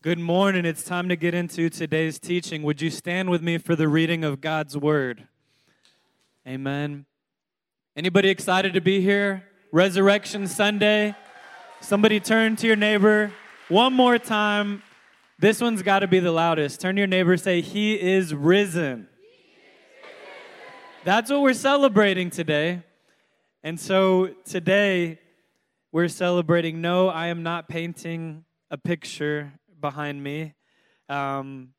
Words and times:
Good 0.00 0.20
morning. 0.20 0.64
It's 0.64 0.84
time 0.84 1.08
to 1.08 1.16
get 1.16 1.34
into 1.34 1.68
today's 1.68 2.20
teaching. 2.20 2.62
Would 2.62 2.80
you 2.80 2.88
stand 2.88 3.30
with 3.30 3.42
me 3.42 3.58
for 3.58 3.74
the 3.74 3.88
reading 3.88 4.22
of 4.22 4.40
God's 4.40 4.76
word? 4.76 5.26
Amen. 6.46 7.04
Anybody 7.96 8.28
excited 8.28 8.74
to 8.74 8.80
be 8.80 9.00
here? 9.00 9.42
Resurrection 9.72 10.46
Sunday. 10.46 11.16
Somebody 11.80 12.20
turn 12.20 12.54
to 12.54 12.68
your 12.68 12.76
neighbor 12.76 13.32
one 13.68 13.92
more 13.92 14.18
time. 14.18 14.84
This 15.40 15.60
one's 15.60 15.82
got 15.82 15.98
to 15.98 16.06
be 16.06 16.20
the 16.20 16.30
loudest. 16.30 16.80
Turn 16.80 16.94
to 16.94 17.00
your 17.00 17.08
neighbor 17.08 17.36
say, 17.36 17.60
He 17.60 18.00
is 18.00 18.32
risen. 18.32 19.08
That's 21.02 21.28
what 21.28 21.40
we're 21.42 21.54
celebrating 21.54 22.30
today. 22.30 22.84
And 23.64 23.80
so 23.80 24.28
today, 24.44 25.18
we're 25.90 26.06
celebrating 26.06 26.80
no, 26.80 27.08
I 27.08 27.26
am 27.26 27.42
not 27.42 27.68
painting 27.68 28.44
a 28.70 28.78
picture 28.78 29.57
behind 29.80 30.22
me. 30.22 30.54
Um, 31.08 31.70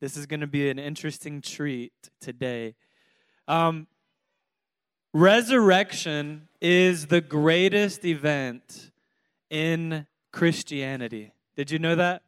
this 0.00 0.16
is 0.16 0.26
going 0.26 0.40
to 0.40 0.46
be 0.46 0.70
an 0.70 0.78
interesting 0.78 1.40
treat 1.40 1.92
today. 2.20 2.74
Um, 3.48 3.86
resurrection 5.12 6.48
is 6.60 7.06
the 7.06 7.20
greatest 7.20 8.04
event 8.04 8.90
in 9.50 10.06
Christianity. 10.32 11.32
Did 11.56 11.70
you 11.70 11.78
know 11.78 11.94
that? 11.94 12.22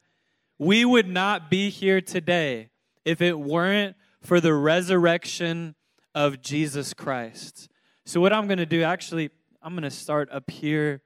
We 0.59 0.85
would 0.85 1.09
not 1.09 1.51
be 1.51 1.69
here 1.69 2.01
today 2.01 2.71
if 3.05 3.21
it 3.21 3.39
weren't 3.39 3.97
for 4.23 4.41
the 4.41 4.55
resurrection 4.55 5.75
of 6.15 6.41
Jesus 6.41 6.95
Christ. 6.95 7.69
So, 8.05 8.21
what 8.21 8.33
I'm 8.33 8.47
going 8.47 8.59
to 8.59 8.67
do, 8.67 8.83
actually, 8.83 9.31
I'm 9.63 9.75
going 9.75 9.83
to 9.83 9.91
start 9.91 10.31
up 10.31 10.51
here 10.51 11.03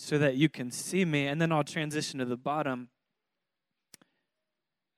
so 0.00 0.16
that 0.16 0.36
you 0.36 0.48
can 0.48 0.70
see 0.70 1.04
me, 1.04 1.26
and 1.26 1.42
then 1.42 1.50
I'll 1.50 1.64
transition 1.64 2.20
to 2.20 2.24
the 2.24 2.36
bottom 2.36 2.88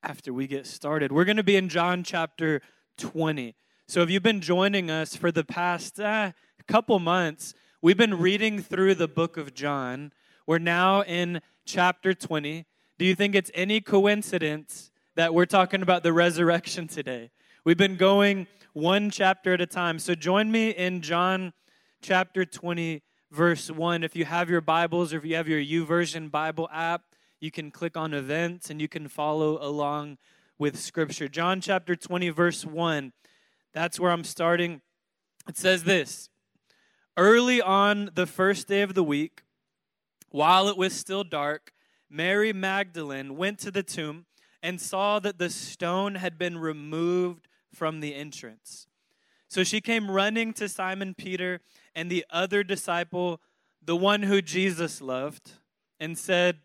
after 0.02 0.30
we 0.30 0.46
get 0.46 0.66
started. 0.66 1.10
We're 1.10 1.24
going 1.24 1.38
to 1.38 1.42
be 1.42 1.56
in 1.56 1.70
John 1.70 2.04
chapter 2.04 2.60
20. 2.98 3.54
So, 3.88 4.02
if 4.02 4.10
you've 4.10 4.22
been 4.22 4.42
joining 4.42 4.90
us 4.90 5.16
for 5.16 5.32
the 5.32 5.42
past 5.42 5.98
uh, 5.98 6.32
couple 6.68 6.98
months, 6.98 7.54
we've 7.80 7.96
been 7.96 8.18
reading 8.18 8.60
through 8.60 8.94
the 8.94 9.08
book 9.08 9.38
of 9.38 9.54
John. 9.54 10.12
We're 10.46 10.58
now 10.58 11.02
in 11.02 11.40
chapter 11.64 12.12
20. 12.12 12.66
Do 12.98 13.04
you 13.06 13.14
think 13.14 13.34
it's 13.34 13.50
any 13.54 13.80
coincidence 13.80 14.90
that 15.16 15.32
we're 15.32 15.46
talking 15.46 15.80
about 15.80 16.02
the 16.02 16.12
resurrection 16.12 16.86
today? 16.86 17.30
We've 17.64 17.78
been 17.78 17.96
going 17.96 18.48
one 18.74 19.10
chapter 19.10 19.54
at 19.54 19.62
a 19.62 19.66
time. 19.66 19.98
So, 19.98 20.14
join 20.14 20.52
me 20.52 20.70
in 20.70 21.00
John 21.00 21.54
chapter 22.02 22.44
20 22.44 23.02
verse 23.30 23.70
1. 23.70 24.02
If 24.02 24.16
you 24.16 24.24
have 24.24 24.50
your 24.50 24.60
Bibles 24.60 25.12
or 25.12 25.18
if 25.18 25.24
you 25.24 25.36
have 25.36 25.48
your 25.48 25.60
YouVersion 25.60 26.30
Bible 26.30 26.68
app, 26.72 27.02
you 27.40 27.50
can 27.50 27.70
click 27.70 27.96
on 27.96 28.12
events 28.12 28.70
and 28.70 28.80
you 28.80 28.88
can 28.88 29.08
follow 29.08 29.58
along 29.62 30.18
with 30.58 30.78
Scripture. 30.78 31.28
John 31.28 31.60
chapter 31.60 31.96
20, 31.96 32.28
verse 32.30 32.64
1. 32.64 33.12
That's 33.72 34.00
where 34.00 34.10
I'm 34.10 34.24
starting. 34.24 34.82
It 35.48 35.56
says 35.56 35.84
this 35.84 36.28
Early 37.16 37.62
on 37.62 38.10
the 38.14 38.26
first 38.26 38.68
day 38.68 38.82
of 38.82 38.94
the 38.94 39.04
week, 39.04 39.42
while 40.30 40.68
it 40.68 40.76
was 40.76 40.92
still 40.92 41.24
dark, 41.24 41.72
Mary 42.08 42.52
Magdalene 42.52 43.36
went 43.36 43.58
to 43.60 43.70
the 43.70 43.82
tomb 43.82 44.26
and 44.62 44.80
saw 44.80 45.18
that 45.20 45.38
the 45.38 45.50
stone 45.50 46.16
had 46.16 46.36
been 46.36 46.58
removed 46.58 47.48
from 47.72 48.00
the 48.00 48.14
entrance. 48.14 48.86
So 49.50 49.64
she 49.64 49.80
came 49.80 50.08
running 50.08 50.52
to 50.54 50.68
Simon 50.68 51.12
Peter 51.12 51.60
and 51.92 52.08
the 52.08 52.24
other 52.30 52.62
disciple, 52.62 53.40
the 53.84 53.96
one 53.96 54.22
who 54.22 54.40
Jesus 54.40 55.02
loved, 55.02 55.50
and 55.98 56.16
said, 56.16 56.58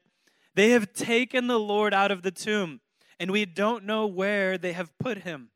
They 0.54 0.70
have 0.70 0.94
taken 0.94 1.48
the 1.48 1.60
Lord 1.60 1.96
out 1.96 2.12
of 2.12 2.22
the 2.22 2.30
tomb, 2.30 2.82
and 3.20 3.32
we 3.32 3.44
don't 3.44 3.86
know 3.86 4.06
where 4.06 4.56
they 4.60 4.74
have 4.74 4.96
put 5.00 5.20
him. 5.20 5.50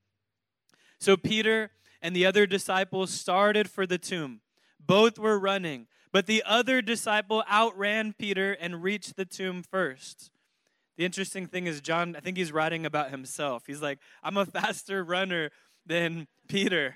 So 0.99 1.15
Peter 1.15 1.69
and 2.01 2.15
the 2.15 2.25
other 2.25 2.47
disciple 2.47 3.05
started 3.05 3.69
for 3.69 3.85
the 3.85 3.99
tomb. 3.99 4.41
Both 4.83 5.19
were 5.19 5.37
running, 5.37 5.85
but 6.11 6.25
the 6.25 6.41
other 6.47 6.81
disciple 6.81 7.43
outran 7.47 8.13
Peter 8.17 8.53
and 8.53 8.81
reached 8.81 9.17
the 9.17 9.25
tomb 9.25 9.61
first. 9.61 10.31
The 10.97 11.05
interesting 11.05 11.45
thing 11.45 11.67
is, 11.67 11.79
John, 11.79 12.15
I 12.15 12.21
think 12.21 12.37
he's 12.37 12.51
writing 12.51 12.87
about 12.87 13.11
himself. 13.11 13.67
He's 13.67 13.83
like, 13.83 13.99
I'm 14.23 14.35
a 14.35 14.45
faster 14.47 15.03
runner 15.03 15.51
than 15.85 16.27
Peter. 16.47 16.95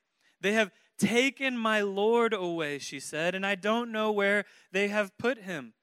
They 0.41 0.53
have 0.53 0.71
taken 0.97 1.57
my 1.57 1.81
Lord 1.81 2.33
away, 2.33 2.79
she 2.79 2.99
said, 2.99 3.33
and 3.33 3.45
I 3.45 3.55
don't 3.55 3.91
know 3.91 4.11
where 4.11 4.45
they 4.71 4.89
have 4.89 5.17
put 5.17 5.39
him. 5.39 5.73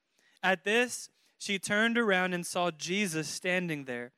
At 0.43 0.65
this, 0.65 1.11
she 1.39 1.59
turned 1.59 1.99
around 1.99 2.35
and 2.35 2.47
saw 2.47 2.71
Jesus 2.71 3.29
standing 3.29 3.85
there, 3.85 4.13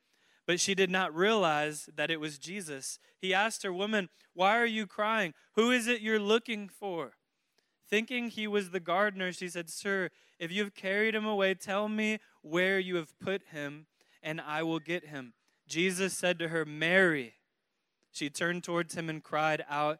but 0.45 0.59
she 0.59 0.75
did 0.75 0.89
not 0.89 1.15
realize 1.15 1.89
that 1.95 2.11
it 2.11 2.19
was 2.19 2.37
Jesus. 2.37 2.99
He 3.19 3.33
asked 3.33 3.63
her, 3.63 3.73
Woman, 3.73 4.09
why 4.33 4.57
are 4.57 4.65
you 4.65 4.87
crying? 4.87 5.33
Who 5.55 5.71
is 5.71 5.87
it 5.87 6.01
you're 6.01 6.19
looking 6.19 6.69
for? 6.69 7.13
Thinking 7.89 8.29
he 8.29 8.47
was 8.47 8.69
the 8.69 8.79
gardener, 8.79 9.31
she 9.31 9.49
said, 9.49 9.69
Sir, 9.69 10.09
if 10.39 10.51
you 10.51 10.63
have 10.63 10.73
carried 10.73 11.13
him 11.13 11.25
away, 11.25 11.53
tell 11.53 11.89
me 11.89 12.19
where 12.41 12.79
you 12.79 12.95
have 12.95 13.17
put 13.19 13.43
him, 13.51 13.85
and 14.23 14.39
I 14.39 14.63
will 14.63 14.79
get 14.79 15.07
him. 15.07 15.33
Jesus 15.67 16.17
said 16.17 16.39
to 16.39 16.47
her, 16.47 16.65
Mary. 16.65 17.35
She 18.11 18.29
turned 18.29 18.63
towards 18.63 18.95
him 18.95 19.09
and 19.09 19.23
cried 19.23 19.63
out 19.69 19.99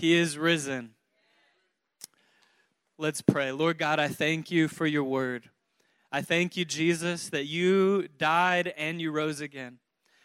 He 0.00 0.14
is 0.14 0.38
risen. 0.38 0.94
Let's 2.96 3.20
pray. 3.20 3.52
Lord 3.52 3.76
God, 3.76 4.00
I 4.00 4.08
thank 4.08 4.50
you 4.50 4.66
for 4.66 4.86
your 4.86 5.04
word. 5.04 5.50
I 6.10 6.22
thank 6.22 6.56
you, 6.56 6.64
Jesus, 6.64 7.28
that 7.28 7.44
you 7.44 8.08
died 8.16 8.72
and 8.78 8.98
you 8.98 9.12
rose 9.12 9.42
again. 9.42 9.78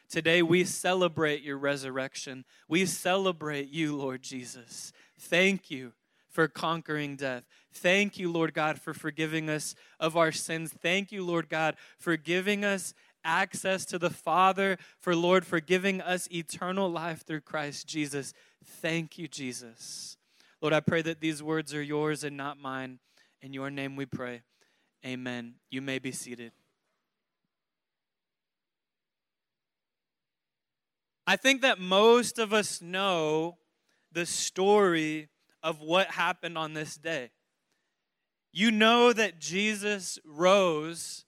Today 0.08 0.42
we 0.42 0.64
celebrate 0.64 1.42
your 1.42 1.58
resurrection. 1.58 2.46
We 2.70 2.86
celebrate 2.86 3.68
you, 3.68 3.98
Lord 3.98 4.22
Jesus. 4.22 4.94
Thank 5.20 5.70
you 5.70 5.92
for 6.30 6.48
conquering 6.48 7.18
death. 7.18 7.44
Thank 7.74 8.18
you, 8.18 8.32
Lord 8.32 8.54
God, 8.54 8.80
for 8.80 8.94
forgiving 8.94 9.50
us 9.50 9.76
of 10.00 10.16
our 10.16 10.32
sins. 10.32 10.74
Thank 10.82 11.12
you, 11.12 11.26
Lord 11.26 11.50
God, 11.50 11.76
for 11.98 12.16
giving 12.16 12.64
us 12.64 12.94
access 13.26 13.86
to 13.88 14.00
the 14.00 14.10
Father, 14.10 14.78
for 15.02 15.16
Lord, 15.16 15.46
for 15.46 15.60
giving 15.60 16.00
us 16.00 16.30
eternal 16.32 16.90
life 16.90 17.26
through 17.26 17.42
Christ 17.42 17.88
Jesus. 17.88 18.34
Thank 18.64 19.18
you, 19.18 19.28
Jesus. 19.28 20.16
Lord, 20.62 20.74
I 20.74 20.80
pray 20.80 21.02
that 21.02 21.20
these 21.20 21.44
words 21.44 21.74
are 21.74 21.82
yours 21.82 22.24
and 22.24 22.38
not 22.38 22.58
mine. 22.58 23.00
In 23.42 23.52
your 23.54 23.70
name 23.70 23.96
we 23.96 24.06
pray. 24.06 24.44
Amen. 25.06 25.56
You 25.70 25.82
may 25.82 26.00
be 26.00 26.12
seated. 26.12 26.52
I 31.28 31.36
think 31.36 31.62
that 31.62 31.80
most 31.80 32.40
of 32.40 32.54
us 32.54 32.82
know 32.82 33.58
the 34.12 34.26
story 34.26 35.30
of 35.62 35.82
what 35.82 36.08
happened 36.12 36.58
on 36.58 36.74
this 36.74 36.96
day. 36.98 37.32
You 38.52 38.72
know 38.72 39.12
that 39.12 39.40
Jesus 39.40 40.18
rose 40.24 41.25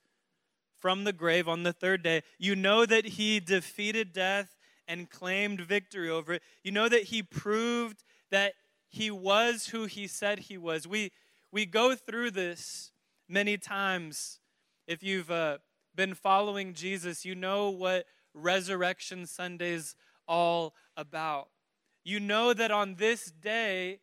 from 0.80 1.04
the 1.04 1.14
grave 1.14 1.48
on 1.48 1.64
the 1.64 1.74
third 1.74 2.04
day. 2.04 2.24
You 2.38 2.56
know 2.56 2.86
that 2.86 3.06
he 3.06 3.40
defeated 3.40 4.14
death 4.14 4.56
and 4.88 5.10
claimed 5.10 5.62
victory 5.62 6.10
over 6.10 6.34
it. 6.34 6.44
You 6.64 6.72
know 6.72 6.90
that 6.90 7.04
he 7.04 7.24
proved 7.24 8.04
that 8.32 8.54
he 8.90 9.12
was 9.12 9.68
who 9.68 9.86
he 9.86 10.08
said 10.08 10.40
he 10.40 10.58
was. 10.58 10.88
We, 10.88 11.12
we 11.52 11.66
go 11.66 11.96
through 11.96 12.32
this 12.32 12.92
many 13.28 13.58
times. 13.58 14.40
If 14.88 15.04
you've 15.04 15.32
uh, 15.32 15.58
been 15.96 16.14
following 16.14 16.74
Jesus, 16.74 17.26
you 17.26 17.36
know 17.36 17.70
what 17.70 18.06
Resurrection 18.34 19.26
Sunday's 19.26 19.96
all 20.28 20.74
about. 20.96 21.50
You 22.04 22.20
know 22.20 22.54
that 22.54 22.72
on 22.72 22.96
this 22.96 23.26
day, 23.26 24.00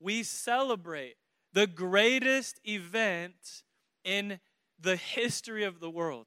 we 0.00 0.22
celebrate 0.22 1.16
the 1.52 1.66
greatest 1.66 2.60
event 2.64 3.62
in 4.04 4.40
the 4.80 4.96
history 4.96 5.64
of 5.64 5.80
the 5.80 5.90
world. 5.90 6.26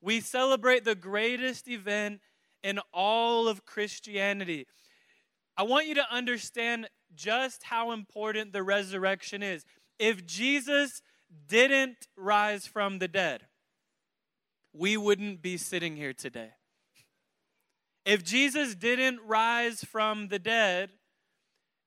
We 0.00 0.20
celebrate 0.20 0.84
the 0.84 0.94
greatest 0.94 1.68
event 1.68 2.20
in 2.62 2.80
all 2.92 3.48
of 3.48 3.64
Christianity. 3.64 4.66
I 5.56 5.62
want 5.62 5.86
you 5.86 5.94
to 5.94 6.12
understand 6.12 6.88
just 7.14 7.64
how 7.64 7.92
important 7.92 8.52
the 8.52 8.62
resurrection 8.62 9.42
is. 9.42 9.64
If 9.98 10.26
Jesus 10.26 11.00
didn't 11.48 12.08
rise 12.16 12.66
from 12.66 12.98
the 12.98 13.08
dead, 13.08 13.46
we 14.72 14.96
wouldn't 14.96 15.40
be 15.40 15.56
sitting 15.56 15.96
here 15.96 16.12
today. 16.12 16.50
If 18.04 18.22
Jesus 18.22 18.74
didn't 18.74 19.20
rise 19.26 19.82
from 19.82 20.28
the 20.28 20.38
dead, 20.38 20.90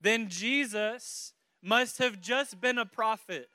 then 0.00 0.28
Jesus 0.28 1.32
must 1.62 1.98
have 1.98 2.20
just 2.20 2.60
been 2.60 2.78
a 2.78 2.86
prophet. 2.86 3.48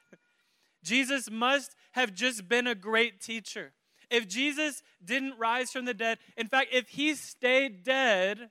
Jesus 0.84 1.30
must 1.30 1.76
have 1.96 2.14
just 2.14 2.50
been 2.50 2.68
a 2.68 2.76
great 2.76 3.22
teacher. 3.22 3.72
If 4.10 4.28
Jesus 4.28 4.84
didn't 5.04 5.40
rise 5.40 5.72
from 5.72 5.86
the 5.86 5.94
dead, 5.94 6.20
in 6.36 6.48
fact, 6.48 6.68
if 6.74 6.90
he 6.90 7.16
stayed 7.16 7.84
dead, 7.84 8.50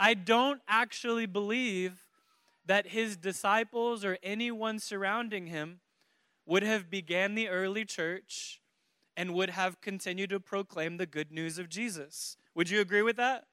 I 0.00 0.14
don't 0.14 0.60
actually 0.68 1.26
believe 1.26 2.04
that 2.66 2.88
his 2.88 3.16
disciples 3.16 4.04
or 4.04 4.18
anyone 4.20 4.80
surrounding 4.80 5.46
him 5.46 5.78
would 6.44 6.64
have 6.64 6.90
began 6.90 7.36
the 7.36 7.48
early 7.48 7.84
church 7.84 8.60
and 9.16 9.32
would 9.32 9.50
have 9.50 9.80
continued 9.80 10.30
to 10.30 10.40
proclaim 10.40 10.96
the 10.96 11.06
good 11.06 11.30
news 11.30 11.56
of 11.56 11.68
Jesus. 11.68 12.36
Would 12.56 12.68
you 12.68 12.80
agree 12.80 13.02
with 13.02 13.16
that? 13.16 13.44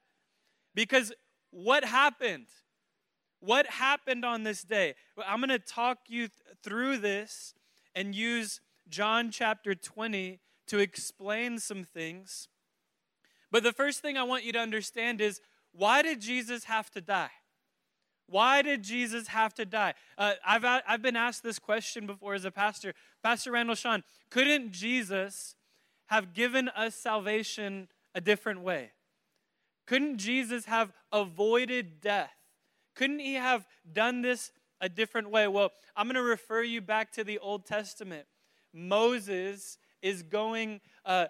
Because 0.74 1.12
what 1.50 1.84
happened? 1.84 2.46
What 3.38 3.66
happened 3.66 4.24
on 4.24 4.42
this 4.42 4.62
day? 4.62 4.96
I'm 5.24 5.38
going 5.38 5.50
to 5.50 5.60
talk 5.60 5.98
you 6.08 6.28
th- 6.28 6.32
through 6.64 6.98
this 6.98 7.54
and 7.94 8.14
use 8.14 8.60
John 8.88 9.30
chapter 9.30 9.74
20 9.74 10.40
to 10.68 10.78
explain 10.78 11.58
some 11.58 11.84
things. 11.84 12.48
But 13.50 13.62
the 13.62 13.72
first 13.72 14.00
thing 14.00 14.16
I 14.16 14.22
want 14.22 14.44
you 14.44 14.52
to 14.52 14.58
understand 14.58 15.20
is 15.20 15.40
why 15.72 16.02
did 16.02 16.20
Jesus 16.20 16.64
have 16.64 16.90
to 16.90 17.00
die? 17.00 17.30
Why 18.26 18.60
did 18.60 18.82
Jesus 18.82 19.28
have 19.28 19.54
to 19.54 19.64
die? 19.64 19.94
Uh, 20.18 20.34
I've, 20.46 20.64
I've 20.64 21.02
been 21.02 21.16
asked 21.16 21.42
this 21.42 21.58
question 21.58 22.06
before 22.06 22.34
as 22.34 22.44
a 22.44 22.50
pastor. 22.50 22.92
Pastor 23.22 23.52
Randall 23.52 23.74
Sean, 23.74 24.04
couldn't 24.30 24.72
Jesus 24.72 25.54
have 26.06 26.34
given 26.34 26.68
us 26.68 26.94
salvation 26.94 27.88
a 28.14 28.20
different 28.20 28.60
way? 28.60 28.90
Couldn't 29.86 30.18
Jesus 30.18 30.66
have 30.66 30.92
avoided 31.10 32.02
death? 32.02 32.34
Couldn't 32.94 33.20
he 33.20 33.34
have 33.34 33.66
done 33.90 34.20
this 34.20 34.52
a 34.80 34.90
different 34.90 35.30
way? 35.30 35.48
Well, 35.48 35.70
I'm 35.96 36.06
going 36.06 36.16
to 36.16 36.22
refer 36.22 36.62
you 36.62 36.82
back 36.82 37.12
to 37.12 37.24
the 37.24 37.38
Old 37.38 37.64
Testament. 37.64 38.26
Moses 38.78 39.78
is 40.02 40.22
going 40.22 40.80
uh, 41.04 41.26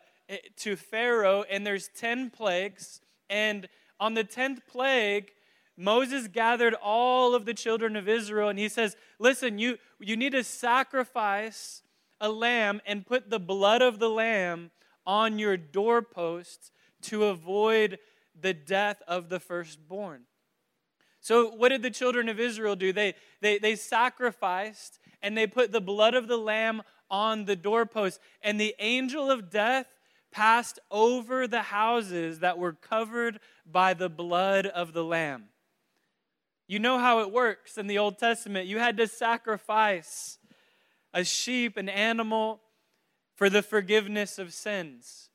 to 0.56 0.76
Pharaoh, 0.76 1.44
and 1.50 1.66
there's 1.66 1.88
10 1.96 2.30
plagues. 2.30 3.00
And 3.30 3.68
on 3.98 4.14
the 4.14 4.24
10th 4.24 4.60
plague, 4.68 5.30
Moses 5.76 6.28
gathered 6.28 6.74
all 6.74 7.34
of 7.34 7.46
the 7.46 7.54
children 7.54 7.96
of 7.96 8.08
Israel, 8.08 8.48
and 8.48 8.58
he 8.58 8.68
says, 8.68 8.96
Listen, 9.18 9.58
you, 9.58 9.78
you 10.00 10.16
need 10.16 10.32
to 10.32 10.44
sacrifice 10.44 11.82
a 12.20 12.28
lamb 12.28 12.80
and 12.84 13.06
put 13.06 13.30
the 13.30 13.38
blood 13.38 13.80
of 13.80 13.98
the 13.98 14.10
lamb 14.10 14.70
on 15.06 15.38
your 15.38 15.56
doorposts 15.56 16.72
to 17.02 17.24
avoid 17.26 17.98
the 18.38 18.52
death 18.52 19.02
of 19.06 19.28
the 19.28 19.40
firstborn. 19.40 20.22
So, 21.20 21.50
what 21.50 21.70
did 21.70 21.82
the 21.82 21.90
children 21.90 22.28
of 22.28 22.40
Israel 22.40 22.76
do? 22.76 22.92
They, 22.92 23.14
they, 23.40 23.58
they 23.58 23.76
sacrificed 23.76 24.98
and 25.22 25.36
they 25.36 25.46
put 25.46 25.72
the 25.72 25.80
blood 25.80 26.14
of 26.14 26.28
the 26.28 26.36
lamb 26.36 26.82
on 27.10 27.44
the 27.44 27.56
doorpost. 27.56 28.20
And 28.42 28.60
the 28.60 28.74
angel 28.78 29.30
of 29.30 29.50
death 29.50 29.86
passed 30.30 30.78
over 30.90 31.46
the 31.46 31.62
houses 31.62 32.40
that 32.40 32.58
were 32.58 32.72
covered 32.72 33.40
by 33.64 33.94
the 33.94 34.08
blood 34.08 34.66
of 34.66 34.92
the 34.92 35.04
lamb. 35.04 35.44
You 36.66 36.78
know 36.78 36.98
how 36.98 37.20
it 37.20 37.32
works 37.32 37.78
in 37.78 37.86
the 37.86 37.98
Old 37.98 38.18
Testament. 38.18 38.66
You 38.66 38.78
had 38.78 38.98
to 38.98 39.06
sacrifice 39.06 40.38
a 41.14 41.24
sheep, 41.24 41.78
an 41.78 41.88
animal, 41.88 42.60
for 43.34 43.48
the 43.48 43.62
forgiveness 43.62 44.38
of 44.38 44.52
sins. 44.52 45.30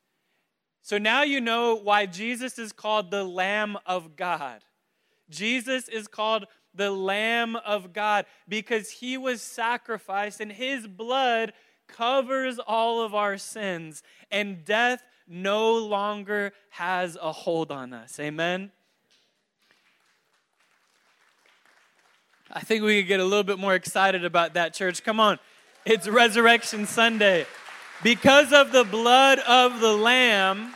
So 0.83 0.97
now 0.97 1.23
you 1.23 1.39
know 1.41 1.75
why 1.75 2.05
Jesus 2.05 2.59
is 2.59 2.71
called 2.71 3.09
the 3.09 3.23
Lamb 3.23 3.77
of 3.85 4.15
God. 4.15 4.63
Jesus 5.29 5.87
is 5.87 6.07
called 6.07 6.45
the 6.75 6.91
Lamb 6.91 7.55
of 7.55 7.93
God 7.93 8.25
because 8.47 8.89
he 8.89 9.17
was 9.17 9.41
sacrificed 9.41 10.39
and 10.39 10.51
his 10.51 10.87
blood 10.87 11.53
covers 11.87 12.59
all 12.59 13.01
of 13.01 13.13
our 13.13 13.37
sins 13.37 14.03
and 14.31 14.65
death 14.65 15.03
no 15.27 15.75
longer 15.75 16.51
has 16.69 17.17
a 17.21 17.31
hold 17.31 17.71
on 17.71 17.93
us. 17.93 18.19
Amen. 18.19 18.71
I 22.51 22.59
think 22.59 22.83
we 22.83 23.01
could 23.01 23.07
get 23.07 23.19
a 23.19 23.23
little 23.23 23.43
bit 23.43 23.57
more 23.57 23.73
excited 23.73 24.25
about 24.25 24.53
that, 24.53 24.73
church. 24.73 25.03
Come 25.03 25.19
on. 25.19 25.39
It's 25.85 26.07
Resurrection 26.07 26.85
Sunday. 26.85 27.47
Because 28.03 28.53
of 28.53 28.71
the 28.71 28.83
blood 28.83 29.39
of 29.39 29.79
the 29.79 29.93
Lamb, 29.93 30.75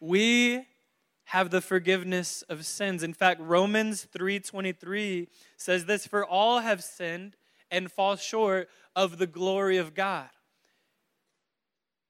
we 0.00 0.66
have 1.30 1.50
the 1.50 1.60
forgiveness 1.60 2.42
of 2.42 2.66
sins. 2.66 3.04
In 3.04 3.14
fact, 3.14 3.40
Romans 3.40 4.04
3:23 4.04 5.28
says 5.56 5.84
this, 5.84 6.04
"For 6.04 6.26
all 6.26 6.58
have 6.58 6.82
sinned 6.82 7.36
and 7.70 7.90
fall 7.90 8.16
short 8.16 8.68
of 8.96 9.18
the 9.18 9.28
glory 9.28 9.76
of 9.76 9.94
God." 9.94 10.30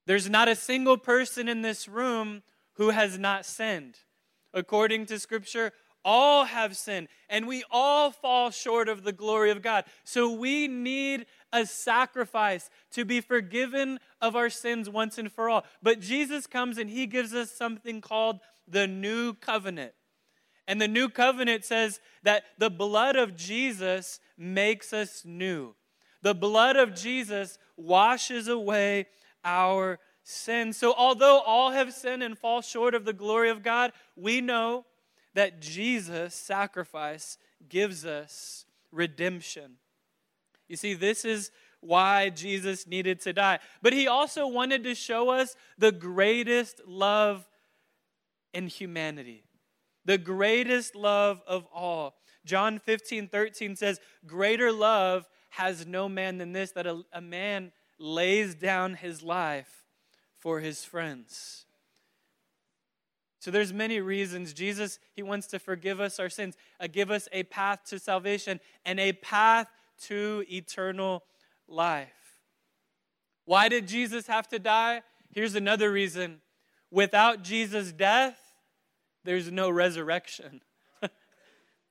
There's 0.07 0.31
not 0.31 0.49
a 0.49 0.57
single 0.57 0.97
person 0.97 1.49
in 1.49 1.61
this 1.61 1.87
room 1.87 2.43
who 2.75 2.91
has 2.91 3.19
not 3.19 3.45
sinned. 3.45 3.99
According 4.55 5.05
to 5.07 5.19
scripture, 5.19 5.75
all 6.05 6.45
have 6.45 6.77
sinned 6.77 7.09
and 7.29 7.47
we 7.47 7.65
all 7.71 8.11
fall 8.11 8.51
short 8.51 8.89
of 8.89 9.05
the 9.05 9.13
glory 9.13 9.51
of 9.51 9.63
God. 9.63 9.85
So 10.05 10.33
we 10.33 10.69
need 10.69 11.27
a 11.53 11.67
sacrifice 11.67 12.71
to 12.93 13.05
be 13.05 13.21
forgiven 13.21 13.99
of 14.21 14.37
our 14.37 14.51
sins 14.51 14.89
once 14.89 15.19
and 15.19 15.31
for 15.31 15.49
all. 15.49 15.65
But 15.83 16.01
Jesus 16.01 16.47
comes 16.47 16.79
and 16.79 16.91
he 16.91 17.07
gives 17.07 17.35
us 17.35 17.51
something 17.51 18.01
called 18.01 18.41
the 18.67 18.87
new 18.87 19.35
covenant. 19.35 19.93
And 20.67 20.81
the 20.81 20.89
new 20.89 21.09
covenant 21.09 21.65
says 21.65 22.01
that 22.23 22.45
the 22.59 22.71
blood 22.71 23.17
of 23.17 23.37
Jesus 23.37 24.21
makes 24.39 24.93
us 24.93 25.23
new. 25.25 25.75
The 26.23 26.35
blood 26.35 26.77
of 26.77 26.95
Jesus 26.95 27.59
washes 27.77 28.47
away 28.47 29.07
our 29.45 29.99
sins. 30.23 30.77
So, 30.77 30.95
although 30.97 31.41
all 31.41 31.71
have 31.71 31.93
sinned 31.93 32.23
and 32.23 32.39
fall 32.39 32.61
short 32.61 32.95
of 32.95 33.05
the 33.05 33.13
glory 33.13 33.51
of 33.51 33.63
God, 33.63 33.93
we 34.17 34.41
know 34.41 34.85
that 35.35 35.61
Jesus' 35.61 36.35
sacrifice 36.35 37.39
gives 37.69 38.05
us 38.05 38.65
redemption. 38.93 39.77
You 40.69 40.77
see, 40.77 40.95
this 40.95 41.25
is 41.25 41.51
why 41.81 42.31
Jesus 42.31 42.87
needed 42.87 43.21
to 43.23 43.33
die. 43.33 43.59
But 43.83 43.93
he 43.93 44.07
also 44.07 44.47
wanted 44.47 44.85
to 44.85 44.95
show 44.95 45.31
us 45.31 45.57
the 45.79 45.93
greatest 45.93 46.81
love 46.87 47.49
in 48.53 48.67
humanity, 48.67 49.45
the 50.05 50.19
greatest 50.19 50.95
love 50.95 51.43
of 51.47 51.67
all. 51.73 52.17
John 52.45 52.79
15, 52.79 53.29
13 53.29 53.77
says, 53.77 54.01
Greater 54.27 54.73
love 54.73 55.29
has 55.51 55.87
no 55.87 56.09
man 56.09 56.39
than 56.39 56.53
this, 56.53 56.73
that 56.73 56.87
a, 56.87 57.03
a 57.13 57.21
man 57.21 57.73
lays 57.99 58.55
down 58.55 58.95
his 58.95 59.23
life 59.23 59.85
for 60.39 60.61
his 60.61 60.85
friends. 60.85 61.67
So 63.41 63.51
there's 63.51 63.73
many 63.73 64.01
reasons 64.01 64.53
Jesus 64.53 64.99
he 65.17 65.23
wants 65.23 65.47
to 65.49 65.59
forgive 65.59 65.99
us 65.99 66.21
our 66.21 66.29
sins, 66.29 66.57
uh, 66.79 66.87
give 66.93 67.11
us 67.11 67.27
a 67.33 67.43
path 67.45 67.81
to 67.87 67.99
salvation 67.99 68.61
and 68.85 69.01
a 69.01 69.15
path 69.15 69.67
to 70.03 70.45
eternal 70.51 71.25
life. 71.67 72.09
Why 73.47 73.69
did 73.69 73.89
Jesus 73.89 74.27
have 74.27 74.47
to 74.49 74.59
die? 74.59 75.03
Here's 75.31 75.55
another 75.55 75.91
reason 75.91 76.43
without 76.91 77.43
Jesus' 77.43 77.93
death, 77.93 78.39
there's 79.25 79.51
no 79.51 79.71
resurrection. 79.71 80.61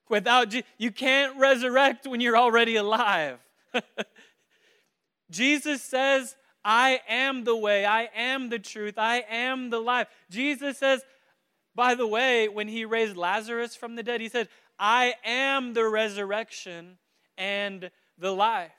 without 0.10 0.50
Je- 0.50 0.64
you 0.78 0.92
can't 0.92 1.36
resurrect 1.38 2.06
when 2.06 2.22
you're 2.22 2.38
already 2.38 2.76
alive. 2.76 3.40
Jesus 5.32 5.82
says, 5.82 6.36
I 6.64 7.02
am 7.08 7.44
the 7.44 7.56
way, 7.56 7.86
I 7.86 8.10
am 8.16 8.50
the 8.50 8.60
truth, 8.60 8.98
I 8.98 9.24
am 9.30 9.70
the 9.70 9.80
life. 9.80 10.08
Jesus 10.30 10.78
says, 10.78 11.04
by 11.80 11.96
the 11.96 12.06
way, 12.06 12.50
when 12.50 12.68
he 12.68 12.84
raised 12.84 13.16
Lazarus 13.16 13.74
from 13.74 13.96
the 13.96 14.04
dead, 14.04 14.20
he 14.20 14.28
said, 14.28 14.50
I 14.78 15.14
am 15.24 15.74
the 15.74 15.88
resurrection 15.88 16.98
and 17.38 17.90
the 18.18 18.34
life. 18.34 18.74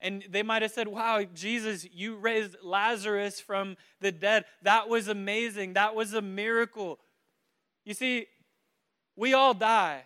And 0.00 0.24
they 0.30 0.42
might 0.42 0.62
have 0.62 0.70
said, 0.70 0.88
Wow, 0.88 1.22
Jesus, 1.34 1.86
you 1.92 2.16
raised 2.16 2.56
Lazarus 2.62 3.40
from 3.40 3.76
the 4.00 4.10
dead. 4.10 4.46
That 4.62 4.88
was 4.88 5.08
amazing. 5.08 5.74
That 5.74 5.94
was 5.94 6.14
a 6.14 6.22
miracle. 6.22 6.98
You 7.84 7.92
see, 7.92 8.28
we 9.14 9.34
all 9.34 9.52
die. 9.52 10.04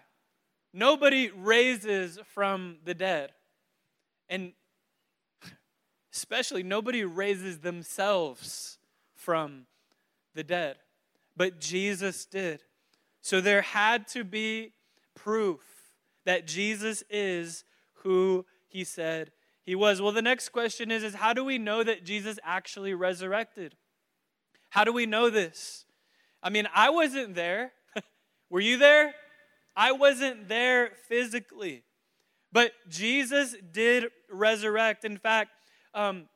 Nobody 0.73 1.31
raises 1.31 2.19
from 2.35 2.79
the 2.85 2.95
dead. 2.95 3.31
And 4.29 4.55
especially, 6.13 6.65
nobody 6.65 7.05
raises 7.05 7.61
themselves 7.61 8.79
from 9.15 9.67
the 10.35 10.43
dead. 10.43 10.79
But 11.37 11.61
Jesus 11.61 12.25
did. 12.25 12.63
So 13.21 13.41
there 13.41 13.63
had 13.63 14.07
to 14.09 14.25
be 14.25 14.73
proof 15.15 15.61
that 16.25 16.47
Jesus 16.47 17.03
is 17.09 17.65
who 18.03 18.45
he 18.69 18.85
said 18.85 19.33
he 19.65 19.75
was. 19.75 20.01
Well, 20.01 20.13
the 20.13 20.23
next 20.23 20.51
question 20.51 20.91
is, 20.91 21.03
is 21.03 21.15
how 21.15 21.33
do 21.33 21.45
we 21.45 21.59
know 21.59 21.83
that 21.83 22.05
Jesus 22.05 22.39
actually 22.45 22.95
resurrected? 22.95 23.75
How 24.71 24.85
do 24.85 24.93
we 24.93 25.07
know 25.07 25.31
this? 25.31 25.87
I 26.43 26.51
mean, 26.51 26.69
I 26.75 26.91
wasn't 26.91 27.35
there. 27.35 27.73
Were 28.51 28.61
you 28.61 28.77
there? 28.77 29.15
I 29.77 29.93
wasn't 29.93 30.49
there 30.49 30.91
physically. 31.09 31.85
But 32.53 32.73
Jesus 32.89 33.57
did 33.73 34.05
resurrect. 34.31 35.05
In 35.05 35.17
fact, 35.17 35.51
um, 35.95 36.29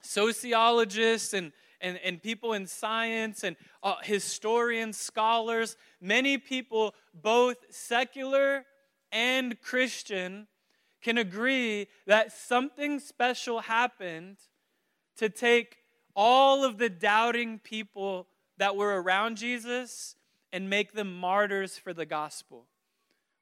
sociologists 0.00 1.34
and, 1.34 1.52
and, 1.80 1.98
and 2.04 2.22
people 2.22 2.52
in 2.52 2.66
science 2.66 3.44
and 3.44 3.56
uh, 3.82 3.96
historians, 4.02 4.96
scholars, 4.96 5.76
many 6.00 6.38
people, 6.38 6.94
both 7.14 7.56
secular 7.70 8.64
and 9.12 9.60
Christian, 9.60 10.46
can 11.02 11.18
agree 11.18 11.88
that 12.06 12.32
something 12.32 13.00
special 13.00 13.60
happened 13.60 14.36
to 15.16 15.28
take 15.28 15.78
all 16.14 16.64
of 16.64 16.78
the 16.78 16.88
doubting 16.88 17.58
people 17.58 18.26
that 18.58 18.76
were 18.76 19.00
around 19.00 19.36
Jesus 19.36 20.16
and 20.52 20.68
make 20.68 20.92
them 20.92 21.18
martyrs 21.18 21.78
for 21.78 21.94
the 21.94 22.04
gospel. 22.04 22.66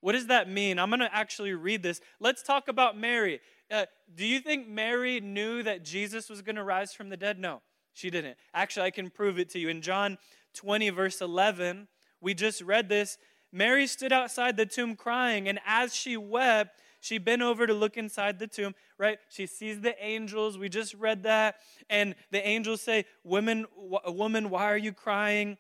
What 0.01 0.13
does 0.13 0.29
that 0.29 0.49
mean? 0.49 0.79
I'm 0.79 0.91
going 0.91 1.01
to 1.01 1.15
actually 1.15 1.55
read 1.55 1.83
this. 1.83 2.01
Let's 2.21 2.43
talk 2.43 2.69
about 2.69 2.97
Mary. 2.97 3.41
Uh, 3.71 3.87
do 4.15 4.25
you 4.25 4.41
think 4.41 4.69
Mary 4.69 5.21
knew 5.21 5.63
that 5.63 5.85
Jesus 5.85 6.31
was 6.31 6.41
going 6.41 6.57
to 6.57 6.65
rise 6.65 6.93
from 6.93 7.09
the 7.09 7.17
dead? 7.17 7.39
No, 7.39 7.63
she 7.99 8.11
didn't. 8.11 8.37
Actually, 8.55 8.87
I 8.87 8.91
can 8.91 9.11
prove 9.11 9.41
it 9.41 9.51
to 9.51 9.59
you. 9.59 9.69
In 9.69 9.83
John 9.83 10.19
20, 10.55 10.91
verse 10.91 11.21
11, 11.21 11.89
we 12.21 12.33
just 12.33 12.63
read 12.63 12.89
this. 12.89 13.19
Mary 13.53 13.89
stood 13.89 14.13
outside 14.13 14.57
the 14.57 14.67
tomb 14.67 14.95
crying, 14.95 15.49
and 15.49 15.59
as 15.67 15.97
she 15.97 16.17
wept, 16.17 16.81
she 17.01 17.19
bent 17.19 17.43
over 17.43 17.67
to 17.67 17.75
look 17.75 17.97
inside 17.97 18.39
the 18.39 18.47
tomb, 18.47 18.75
right? 18.99 19.19
She 19.31 19.47
sees 19.47 19.81
the 19.81 20.01
angels. 20.05 20.59
We 20.59 20.69
just 20.69 20.95
read 20.95 21.25
that. 21.25 21.57
And 21.91 22.15
the 22.31 22.47
angels 22.47 22.83
say, 22.83 23.05
Woman, 23.25 23.67
woman, 24.07 24.49
why 24.49 24.65
are 24.65 24.77
you 24.77 24.93
crying? 24.93 25.59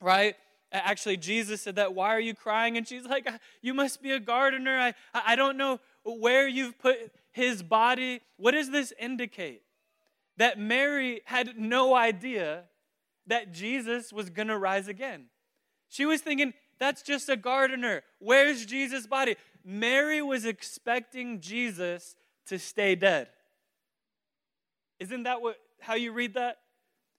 Right? 0.00 0.36
Actually, 0.70 1.16
Jesus 1.16 1.62
said 1.62 1.76
that, 1.76 1.94
Why 1.94 2.08
are 2.08 2.20
you 2.20 2.34
crying? 2.34 2.76
And 2.76 2.86
she's 2.86 3.04
like, 3.04 3.28
You 3.62 3.74
must 3.74 4.00
be 4.00 4.12
a 4.12 4.20
gardener. 4.20 4.78
I, 4.78 4.94
I 5.12 5.34
don't 5.34 5.56
know 5.56 5.80
where 6.04 6.46
you've 6.46 6.78
put 6.78 6.98
his 7.32 7.64
body. 7.64 8.20
What 8.36 8.52
does 8.52 8.70
this 8.70 8.92
indicate? 8.98 9.62
That 10.36 10.58
Mary 10.58 11.22
had 11.26 11.58
no 11.58 11.94
idea 11.94 12.64
that 13.26 13.52
Jesus 13.52 14.12
was 14.12 14.30
going 14.30 14.48
to 14.48 14.58
rise 14.58 14.88
again. 14.88 15.26
She 15.88 16.06
was 16.06 16.20
thinking, 16.20 16.52
That's 16.78 17.02
just 17.02 17.28
a 17.28 17.36
gardener. 17.36 18.02
Where's 18.18 18.66
Jesus' 18.66 19.06
body? 19.06 19.36
Mary 19.64 20.20
was 20.20 20.44
expecting 20.44 21.40
Jesus 21.40 22.16
to 22.46 22.58
stay 22.58 22.94
dead. 22.94 23.28
Isn't 25.00 25.22
that 25.22 25.40
what 25.40 25.56
how 25.80 25.94
you 25.94 26.12
read 26.12 26.34
that? 26.34 26.58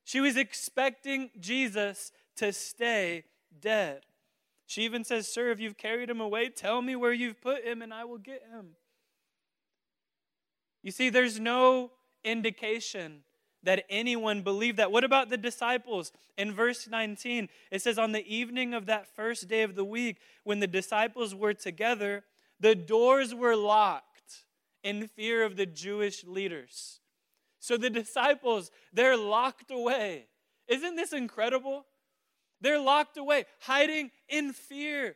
She 0.03 0.19
was 0.19 0.37
expecting 0.37 1.31
Jesus 1.39 2.11
to 2.37 2.51
stay 2.53 3.23
dead. 3.59 4.01
She 4.67 4.83
even 4.83 5.03
says, 5.03 5.27
Sir, 5.27 5.51
if 5.51 5.59
you've 5.59 5.77
carried 5.77 6.09
him 6.09 6.19
away, 6.19 6.49
tell 6.49 6.81
me 6.81 6.95
where 6.95 7.13
you've 7.13 7.41
put 7.41 7.63
him 7.63 7.81
and 7.81 7.93
I 7.93 8.05
will 8.05 8.17
get 8.17 8.43
him. 8.51 8.71
You 10.81 10.91
see, 10.91 11.09
there's 11.09 11.39
no 11.39 11.91
indication 12.25 13.21
that 13.63 13.85
anyone 13.89 14.41
believed 14.41 14.77
that. 14.77 14.91
What 14.91 15.03
about 15.03 15.29
the 15.29 15.37
disciples? 15.37 16.11
In 16.37 16.53
verse 16.53 16.87
19, 16.87 17.49
it 17.71 17.81
says, 17.81 17.97
On 17.97 18.11
the 18.11 18.25
evening 18.27 18.73
of 18.73 18.85
that 18.85 19.07
first 19.15 19.47
day 19.47 19.63
of 19.63 19.75
the 19.75 19.85
week, 19.85 20.17
when 20.43 20.59
the 20.59 20.67
disciples 20.67 21.33
were 21.33 21.53
together, 21.53 22.23
the 22.59 22.75
doors 22.75 23.33
were 23.33 23.55
locked 23.55 24.43
in 24.83 25.07
fear 25.07 25.43
of 25.43 25.55
the 25.55 25.65
Jewish 25.65 26.23
leaders. 26.23 26.99
So 27.59 27.77
the 27.77 27.89
disciples, 27.89 28.69
they're 28.93 29.17
locked 29.17 29.71
away. 29.71 30.27
Isn't 30.67 30.95
this 30.95 31.13
incredible? 31.13 31.85
They're 32.61 32.79
locked 32.79 33.17
away, 33.17 33.45
hiding 33.61 34.11
in 34.29 34.53
fear 34.53 35.15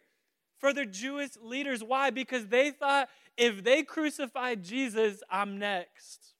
for 0.57 0.73
the 0.73 0.85
Jewish 0.85 1.31
leaders. 1.41 1.83
Why? 1.83 2.09
Because 2.09 2.47
they 2.47 2.71
thought 2.71 3.09
if 3.37 3.63
they 3.63 3.83
crucified 3.83 4.63
Jesus, 4.63 5.23
I'm 5.29 5.57
next. 5.57 6.33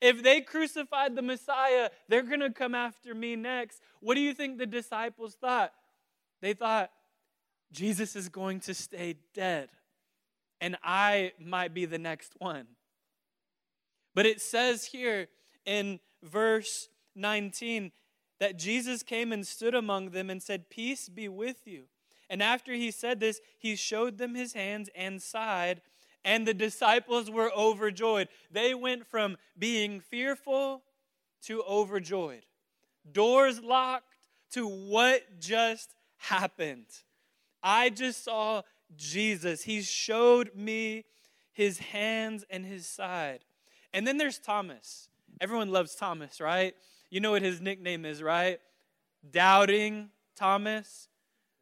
If 0.00 0.22
they 0.22 0.40
crucified 0.40 1.14
the 1.14 1.22
Messiah, 1.22 1.90
they're 2.08 2.22
going 2.22 2.40
to 2.40 2.50
come 2.50 2.74
after 2.74 3.14
me 3.14 3.36
next. 3.36 3.80
What 4.00 4.14
do 4.14 4.20
you 4.20 4.32
think 4.32 4.58
the 4.58 4.66
disciples 4.66 5.34
thought? 5.34 5.72
They 6.40 6.54
thought, 6.54 6.90
Jesus 7.72 8.16
is 8.16 8.28
going 8.28 8.60
to 8.60 8.74
stay 8.74 9.16
dead, 9.34 9.68
and 10.60 10.76
I 10.82 11.32
might 11.38 11.74
be 11.74 11.84
the 11.84 11.98
next 11.98 12.32
one. 12.38 12.66
But 14.14 14.26
it 14.26 14.40
says 14.40 14.86
here 14.86 15.28
in 15.64 16.00
verse 16.22 16.88
19 17.14 17.92
that 18.40 18.58
Jesus 18.58 19.02
came 19.02 19.32
and 19.32 19.46
stood 19.46 19.74
among 19.74 20.10
them 20.10 20.30
and 20.30 20.42
said, 20.42 20.70
Peace 20.70 21.08
be 21.08 21.28
with 21.28 21.66
you. 21.66 21.84
And 22.28 22.42
after 22.42 22.72
he 22.72 22.90
said 22.90 23.20
this, 23.20 23.40
he 23.58 23.76
showed 23.76 24.18
them 24.18 24.34
his 24.34 24.52
hands 24.54 24.88
and 24.94 25.20
side, 25.20 25.82
and 26.24 26.46
the 26.46 26.54
disciples 26.54 27.30
were 27.30 27.52
overjoyed. 27.52 28.28
They 28.50 28.74
went 28.74 29.06
from 29.06 29.36
being 29.58 30.00
fearful 30.00 30.82
to 31.42 31.62
overjoyed. 31.62 32.44
Doors 33.10 33.60
locked 33.60 34.16
to 34.52 34.66
what 34.66 35.40
just 35.40 35.94
happened. 36.18 36.86
I 37.62 37.90
just 37.90 38.24
saw 38.24 38.62
Jesus. 38.96 39.62
He 39.62 39.82
showed 39.82 40.54
me 40.54 41.04
his 41.52 41.78
hands 41.78 42.44
and 42.50 42.64
his 42.64 42.86
side. 42.86 43.40
And 43.92 44.06
then 44.06 44.18
there's 44.18 44.38
Thomas. 44.38 45.08
Everyone 45.40 45.70
loves 45.70 45.94
Thomas, 45.94 46.40
right? 46.40 46.74
You 47.10 47.20
know 47.20 47.32
what 47.32 47.42
his 47.42 47.60
nickname 47.60 48.04
is, 48.04 48.22
right? 48.22 48.60
Doubting 49.30 50.10
Thomas. 50.36 51.08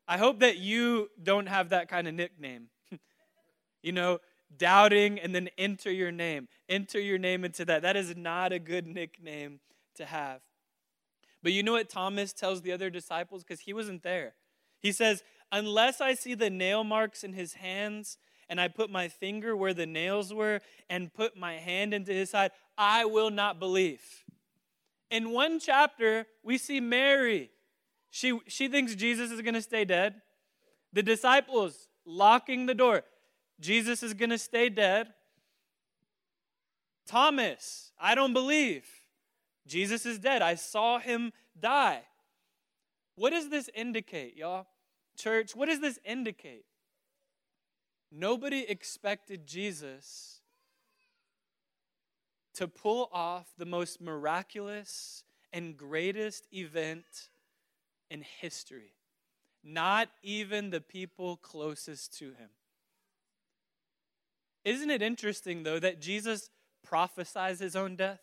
I 0.07 0.19
hope 0.19 0.41
that 0.41 0.59
you 0.59 1.11
don't 1.23 1.47
have 1.47 1.71
that 1.71 1.89
kind 1.89 2.09
of 2.09 2.15
nickname. 2.15 2.69
you 3.83 3.93
know, 3.93 4.19
doubting 4.57 5.19
and 5.19 5.35
then 5.35 5.49
enter 5.59 5.91
your 5.91 6.13
name. 6.13 6.49
Enter 6.69 7.01
your 7.01 7.19
name 7.19 7.45
into 7.45 7.65
that. 7.67 7.83
That 7.83 7.97
is 7.97 8.17
not 8.17 8.53
a 8.53 8.59
good 8.59 8.87
nickname 8.87 9.61
to 9.97 10.05
have. 10.07 10.41
But 11.43 11.53
you 11.53 11.63
know 11.63 11.73
what 11.73 11.89
Thomas 11.89 12.33
tells 12.33 12.63
the 12.63 12.73
other 12.73 12.91
disciples? 12.91 13.45
Because 13.45 13.61
he 13.61 13.73
wasn't 13.73 14.03
there. 14.03 14.35
He 14.81 14.93
says, 14.93 15.23
Unless 15.51 16.01
I 16.01 16.15
see 16.15 16.35
the 16.35 16.51
nail 16.51 16.85
marks 16.85 17.25
in 17.25 17.33
his 17.33 17.55
hands, 17.55 18.19
and 18.49 18.61
I 18.61 18.69
put 18.69 18.91
my 18.91 19.09
finger 19.09 19.57
where 19.57 19.75
the 19.75 19.87
nails 19.87 20.33
were, 20.33 20.61
and 20.91 21.13
put 21.13 21.37
my 21.37 21.55
hand 21.55 21.95
into 21.95 22.13
his 22.13 22.31
side, 22.31 22.51
I 22.77 23.05
will 23.05 23.31
not 23.31 23.59
believe. 23.59 24.25
In 25.11 25.31
one 25.31 25.59
chapter, 25.59 26.27
we 26.43 26.59
see 26.59 26.81
Mary. 26.81 27.51
She, 28.11 28.39
she 28.47 28.69
thinks 28.69 28.95
Jesus 28.95 29.31
is 29.31 29.41
going 29.41 29.55
to 29.55 29.63
stay 29.63 29.85
dead. 29.85 30.21
The 30.93 31.03
disciples 31.03 31.89
locking 32.05 32.67
the 32.67 32.75
door. 32.75 33.05
Jesus 33.61 34.03
is 34.03 34.15
going 34.15 34.31
to 34.31 34.39
stay 34.39 34.69
dead. 34.69 35.09
Thomas, 37.07 37.93
I 37.99 38.15
don't 38.15 38.33
believe. 38.33 38.87
Jesus 39.67 40.07
is 40.07 40.19
dead. 40.19 40.43
I 40.43 40.55
saw 40.55 40.99
him 40.99 41.33
die. 41.59 42.03
What 43.17 43.31
does 43.31 43.49
this 43.49 43.69
indicate, 43.75 44.37
y'all? 44.37 44.67
Church, 45.17 45.57
what 45.57 45.69
does 45.69 45.81
this 45.81 45.99
indicate? 46.05 46.65
Nobody 48.13 48.65
expected 48.69 49.47
Jesus 49.47 50.41
to 52.55 52.69
pull 52.69 53.11
off 53.13 53.47
the 53.59 53.67
most 53.67 54.01
miraculous 54.01 55.25
and 55.53 55.77
greatest 55.77 56.47
event 56.53 57.29
in 58.11 58.23
history. 58.41 58.95
Not 59.63 60.09
even 60.23 60.71
the 60.71 60.81
people 60.81 61.37
closest 61.37 62.17
to 62.19 62.27
him. 62.27 62.51
Isn't 64.69 64.91
it 64.91 65.01
interesting, 65.01 65.63
though, 65.63 65.79
that 65.79 65.99
Jesus 65.99 66.51
prophesies 66.85 67.59
his 67.59 67.75
own 67.75 67.97
death? 67.97 68.21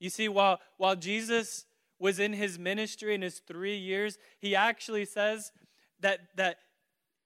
You 0.00 0.10
see, 0.10 0.28
while, 0.28 0.58
while 0.78 0.96
Jesus 0.96 1.64
was 2.00 2.18
in 2.18 2.32
his 2.32 2.58
ministry 2.58 3.14
in 3.14 3.22
his 3.22 3.38
three 3.38 3.76
years, 3.76 4.18
he 4.40 4.56
actually 4.56 5.04
says 5.04 5.52
that, 6.00 6.20
that, 6.34 6.56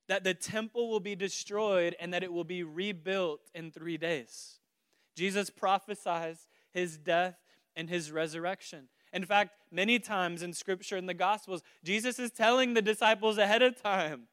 that 0.09 0.25
the 0.25 0.35
temple 0.35 0.91
will 0.91 1.01
be 1.01 1.15
destroyed 1.15 1.97
and 1.99 2.13
that 2.13 2.23
it 2.23 2.31
will 2.31 2.45
be 2.45 2.63
rebuilt 2.63 3.41
in 3.55 3.71
three 3.71 3.97
days. 3.97 4.59
Jesus 5.17 5.49
prophesies 5.49 6.47
his 6.71 6.99
death 6.99 7.37
and 7.75 7.89
his 7.89 8.13
resurrection. 8.13 8.89
In 9.15 9.25
fact, 9.25 9.53
many 9.71 9.99
times 9.99 10.43
in 10.43 10.53
scripture 10.53 10.99
in 10.99 11.07
the 11.07 11.15
gospels, 11.15 11.63
Jesus 11.83 12.19
is 12.19 12.31
telling 12.31 12.75
the 12.75 12.83
disciples 12.83 13.39
ahead 13.39 13.63
of 13.63 13.81
time, 13.81 14.25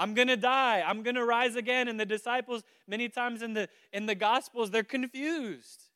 I'm 0.00 0.14
going 0.14 0.28
to 0.28 0.36
die, 0.36 0.82
I'm 0.84 1.02
going 1.02 1.16
to 1.16 1.24
rise 1.26 1.56
again 1.56 1.86
and 1.86 2.00
the 2.00 2.06
disciples 2.06 2.62
many 2.88 3.10
times 3.10 3.42
in 3.42 3.52
the 3.52 3.68
in 3.92 4.06
the 4.06 4.14
gospels 4.14 4.70
they're 4.70 4.82
confused. 4.82 5.90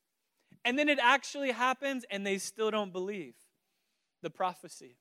And 0.62 0.78
then 0.78 0.90
it 0.90 0.98
actually 1.00 1.52
happens 1.52 2.04
and 2.10 2.26
they 2.26 2.36
still 2.36 2.70
don't 2.70 2.92
believe 2.92 3.34
the 4.22 4.28
prophecy. 4.28 4.98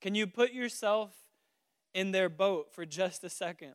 Can 0.00 0.16
you 0.16 0.26
put 0.26 0.52
yourself 0.52 1.12
in 1.94 2.10
their 2.10 2.28
boat 2.28 2.74
for 2.74 2.84
just 2.84 3.22
a 3.22 3.30
second? 3.30 3.74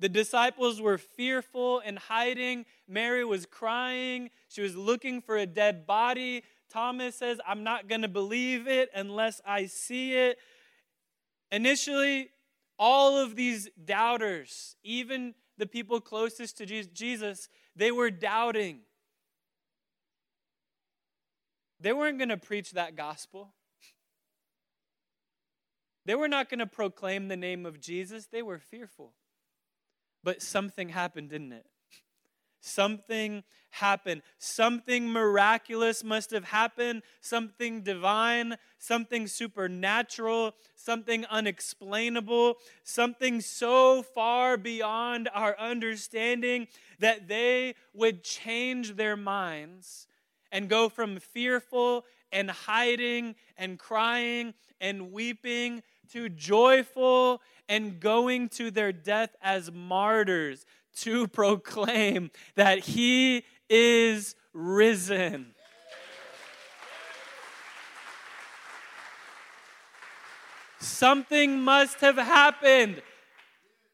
The 0.00 0.08
disciples 0.08 0.80
were 0.80 0.96
fearful 0.96 1.82
and 1.84 1.98
hiding. 1.98 2.64
Mary 2.88 3.26
was 3.26 3.44
crying. 3.44 4.30
She 4.48 4.62
was 4.62 4.74
looking 4.74 5.20
for 5.20 5.36
a 5.36 5.44
dead 5.44 5.86
body. 5.86 6.44
Thomas 6.70 7.14
says, 7.14 7.40
I'm 7.46 7.62
not 7.62 7.88
going 7.88 8.02
to 8.02 8.08
believe 8.08 8.66
it 8.68 8.88
unless 8.94 9.42
I 9.46 9.66
see 9.66 10.14
it. 10.14 10.38
Initially, 11.50 12.30
all 12.78 13.18
of 13.18 13.34
these 13.34 13.68
doubters, 13.84 14.76
even 14.82 15.34
the 15.56 15.66
people 15.66 16.00
closest 16.00 16.58
to 16.58 16.66
Jesus, 16.66 17.48
they 17.74 17.90
were 17.90 18.10
doubting. 18.10 18.80
They 21.80 21.92
weren't 21.92 22.18
going 22.18 22.28
to 22.28 22.36
preach 22.36 22.72
that 22.72 22.96
gospel. 22.96 23.52
They 26.06 26.14
were 26.14 26.28
not 26.28 26.48
going 26.48 26.60
to 26.60 26.66
proclaim 26.66 27.28
the 27.28 27.36
name 27.36 27.66
of 27.66 27.80
Jesus. 27.80 28.26
They 28.26 28.42
were 28.42 28.58
fearful. 28.58 29.12
But 30.24 30.42
something 30.42 30.88
happened, 30.88 31.30
didn't 31.30 31.52
it? 31.52 31.66
Something 32.60 33.44
happened. 33.70 34.22
Something 34.38 35.08
miraculous 35.08 36.02
must 36.02 36.30
have 36.30 36.44
happened. 36.44 37.02
Something 37.20 37.82
divine, 37.82 38.56
something 38.78 39.26
supernatural, 39.26 40.54
something 40.74 41.24
unexplainable, 41.26 42.56
something 42.82 43.40
so 43.40 44.02
far 44.02 44.56
beyond 44.56 45.28
our 45.32 45.58
understanding 45.58 46.68
that 46.98 47.28
they 47.28 47.74
would 47.94 48.24
change 48.24 48.96
their 48.96 49.16
minds 49.16 50.06
and 50.50 50.68
go 50.68 50.88
from 50.88 51.18
fearful 51.18 52.04
and 52.32 52.50
hiding 52.50 53.34
and 53.56 53.78
crying 53.78 54.54
and 54.80 55.12
weeping 55.12 55.82
to 56.10 56.28
joyful 56.28 57.42
and 57.68 58.00
going 58.00 58.48
to 58.48 58.70
their 58.70 58.92
death 58.92 59.36
as 59.42 59.70
martyrs 59.70 60.64
to 60.96 61.28
proclaim 61.28 62.30
that 62.56 62.80
he 62.80 63.44
is 63.68 64.34
risen. 64.52 65.54
Something 70.80 71.60
must 71.60 72.00
have 72.00 72.16
happened. 72.16 73.02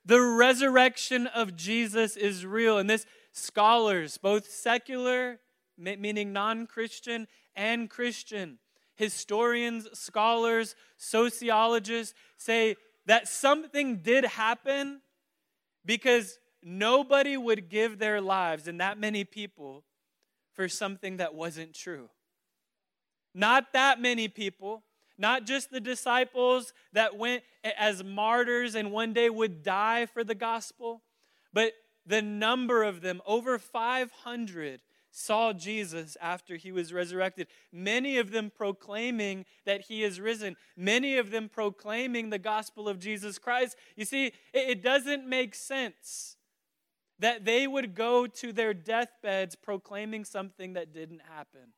The 0.05 0.21
resurrection 0.21 1.27
of 1.29 1.57
Jesus 1.57 2.17
is 2.17 2.45
real. 2.45 2.79
And 2.79 2.89
this 2.89 3.07
scholars, 3.33 4.19
both 4.19 4.51
secular, 4.51 5.41
meaning 5.77 6.33
non 6.33 6.67
Christian, 6.67 7.27
and 7.57 7.89
Christian, 7.89 8.59
historians, 8.97 9.89
scholars, 9.93 10.77
sociologists 10.97 12.15
say 12.37 12.77
that 13.07 13.29
something 13.29 13.99
did 13.99 14.25
happen 14.25 15.01
because 15.85 16.39
nobody 16.65 17.37
would 17.37 17.69
give 17.69 17.99
their 17.99 18.21
lives, 18.21 18.67
and 18.67 18.81
that 18.81 18.99
many 18.99 19.25
people, 19.25 19.85
for 20.55 20.69
something 20.69 21.19
that 21.19 21.35
wasn't 21.35 21.75
true. 21.75 22.09
Not 23.35 23.73
that 23.73 24.01
many 24.01 24.29
people, 24.29 24.85
not 25.19 25.45
just 25.45 25.71
the 25.71 25.81
disciples 25.81 26.73
that 26.93 27.17
went 27.17 27.43
as 27.79 28.03
martyrs 28.03 28.75
and 28.75 28.91
one 28.91 29.13
day 29.13 29.29
would 29.29 29.63
die 29.63 30.07
for 30.07 30.25
the 30.25 30.35
gospel, 30.35 31.03
but 31.53 31.73
the 32.07 32.23
number 32.23 32.83
of 32.83 33.01
them, 33.01 33.21
over 33.27 33.59
500, 33.59 34.81
saw 35.11 35.53
Jesus 35.53 36.17
after 36.21 36.57
he 36.57 36.73
was 36.73 36.93
resurrected. 36.93 37.47
Many 37.73 38.19
of 38.19 38.33
them 38.33 38.51
proclaiming 38.55 39.45
that 39.65 39.83
he 39.83 40.03
is 40.03 40.21
risen. 40.21 40.57
Many 40.77 41.17
of 41.19 41.31
them 41.31 41.49
proclaiming 41.49 42.31
the 42.31 42.39
gospel 42.39 42.89
of 42.89 42.99
Jesus 42.99 43.39
Christ. 43.39 43.77
You 43.95 44.05
see, 44.05 44.33
it 44.53 44.83
doesn't 44.83 45.29
make 45.29 45.55
sense 45.55 46.37
that 47.19 47.45
they 47.45 47.67
would 47.67 47.95
go 47.95 48.27
to 48.27 48.53
their 48.53 48.75
deathbeds 48.75 49.55
proclaiming 49.55 50.25
something 50.25 50.73
that 50.75 50.93
didn't 50.93 51.23
happen. 51.37 51.73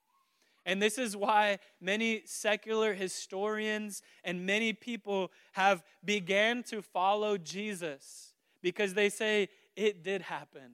And 0.65 0.83
this 0.83 0.99
is 0.99 1.17
why 1.17 1.61
many 1.81 2.23
secular 2.25 2.93
historians 2.93 4.03
and 4.25 4.45
many 4.45 4.73
people 4.73 5.31
have 5.53 5.85
began 6.05 6.65
to 6.65 6.83
follow 6.83 7.39
Jesus 7.39 8.33
because 8.63 8.95
they 8.95 9.09
say 9.09 9.49
it 9.77 10.03
did 10.03 10.23
happen. 10.23 10.73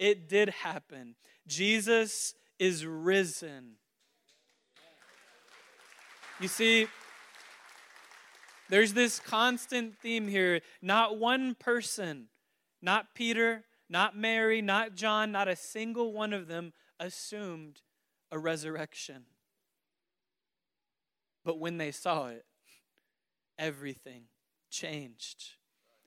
It 0.00 0.28
did 0.28 0.48
happen. 0.48 1.14
Jesus 1.46 2.34
is 2.58 2.84
risen. 2.84 3.76
You 6.40 6.48
see, 6.48 6.88
there's 8.68 8.94
this 8.94 9.20
constant 9.20 9.96
theme 9.98 10.26
here. 10.26 10.60
Not 10.80 11.18
one 11.18 11.54
person, 11.54 12.28
not 12.80 13.14
Peter, 13.14 13.64
not 13.90 14.16
Mary, 14.16 14.62
not 14.62 14.94
John, 14.94 15.32
not 15.32 15.48
a 15.48 15.56
single 15.56 16.12
one 16.12 16.32
of 16.32 16.46
them 16.46 16.72
assumed 17.00 17.82
a 18.30 18.38
resurrection. 18.38 19.24
But 21.44 21.58
when 21.58 21.78
they 21.78 21.90
saw 21.90 22.28
it, 22.28 22.44
everything 23.58 24.24
changed. 24.70 25.54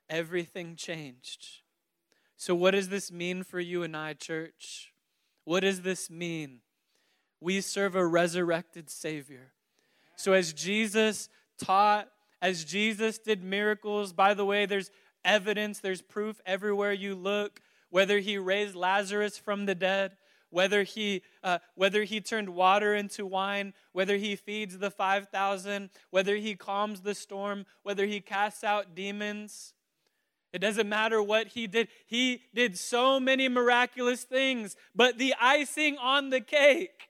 Everything 0.09 0.77
changed. 0.77 1.61
So, 2.37 2.55
what 2.55 2.71
does 2.71 2.89
this 2.89 3.11
mean 3.11 3.43
for 3.43 3.59
you 3.59 3.83
and 3.83 3.95
I, 3.97 4.13
church? 4.13 4.93
What 5.43 5.61
does 5.61 5.81
this 5.81 6.09
mean? 6.09 6.59
We 7.41 7.59
serve 7.59 7.95
a 7.95 8.05
resurrected 8.05 8.89
Savior. 8.89 9.51
So, 10.15 10.31
as 10.33 10.53
Jesus 10.53 11.27
taught, 11.57 12.09
as 12.41 12.63
Jesus 12.63 13.17
did 13.17 13.43
miracles, 13.43 14.13
by 14.13 14.33
the 14.33 14.45
way, 14.45 14.65
there's 14.65 14.91
evidence, 15.25 15.79
there's 15.79 16.01
proof 16.01 16.39
everywhere 16.45 16.93
you 16.93 17.15
look 17.15 17.59
whether 17.93 18.17
he 18.17 18.39
raised 18.39 18.73
Lazarus 18.73 19.37
from 19.37 19.67
the 19.67 19.75
dead, 19.75 20.13
whether 20.49 20.81
he, 20.81 21.21
uh, 21.43 21.59
whether 21.75 22.01
he 22.01 22.19
turned 22.19 22.49
water 22.49 22.95
into 22.95 23.23
wine, 23.23 23.71
whether 23.91 24.17
he 24.17 24.35
feeds 24.35 24.79
the 24.79 24.89
5,000, 24.89 25.91
whether 26.09 26.35
he 26.35 26.55
calms 26.55 27.01
the 27.01 27.13
storm, 27.13 27.67
whether 27.83 28.07
he 28.07 28.19
casts 28.19 28.63
out 28.63 28.95
demons. 28.95 29.75
It 30.51 30.57
doesn't 30.57 30.89
matter 30.89 31.21
what 31.21 31.49
he 31.49 31.67
did. 31.67 31.87
He 32.07 32.41
did 32.51 32.79
so 32.79 33.19
many 33.19 33.47
miraculous 33.47 34.23
things, 34.23 34.75
but 34.95 35.19
the 35.19 35.35
icing 35.39 35.95
on 35.99 36.31
the 36.31 36.41
cake 36.41 37.09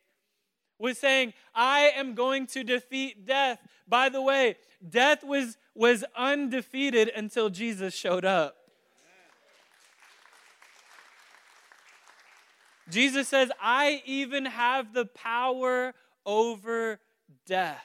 was 0.77 0.97
saying, 0.97 1.31
I 1.55 1.93
am 1.95 2.13
going 2.13 2.45
to 2.47 2.63
defeat 2.65 3.25
death. 3.25 3.59
By 3.87 4.09
the 4.09 4.21
way, 4.21 4.57
death 4.89 5.23
was, 5.23 5.57
was 5.73 6.03
undefeated 6.13 7.09
until 7.15 7.49
Jesus 7.49 7.93
showed 7.93 8.25
up. 8.25 8.57
Jesus 12.89 13.27
says, 13.27 13.51
I 13.61 14.01
even 14.05 14.45
have 14.45 14.93
the 14.93 15.05
power 15.05 15.93
over 16.25 16.99
death. 17.45 17.83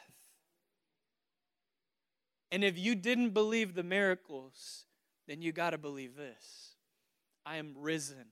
And 2.51 2.65
if 2.65 2.79
you 2.79 2.95
didn't 2.95 3.31
believe 3.31 3.75
the 3.75 3.83
miracles, 3.83 4.87
then 5.27 5.43
you 5.43 5.53
got 5.53 5.71
to 5.71 5.79
believe 5.79 6.17
this 6.17 6.75
I 7.45 7.57
am 7.57 7.75
risen. 7.77 8.27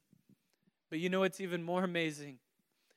But 0.91 0.99
you 1.01 1.09
know 1.09 1.21
what's 1.21 1.41
even 1.41 1.63
more 1.63 1.85
amazing? 1.85 2.39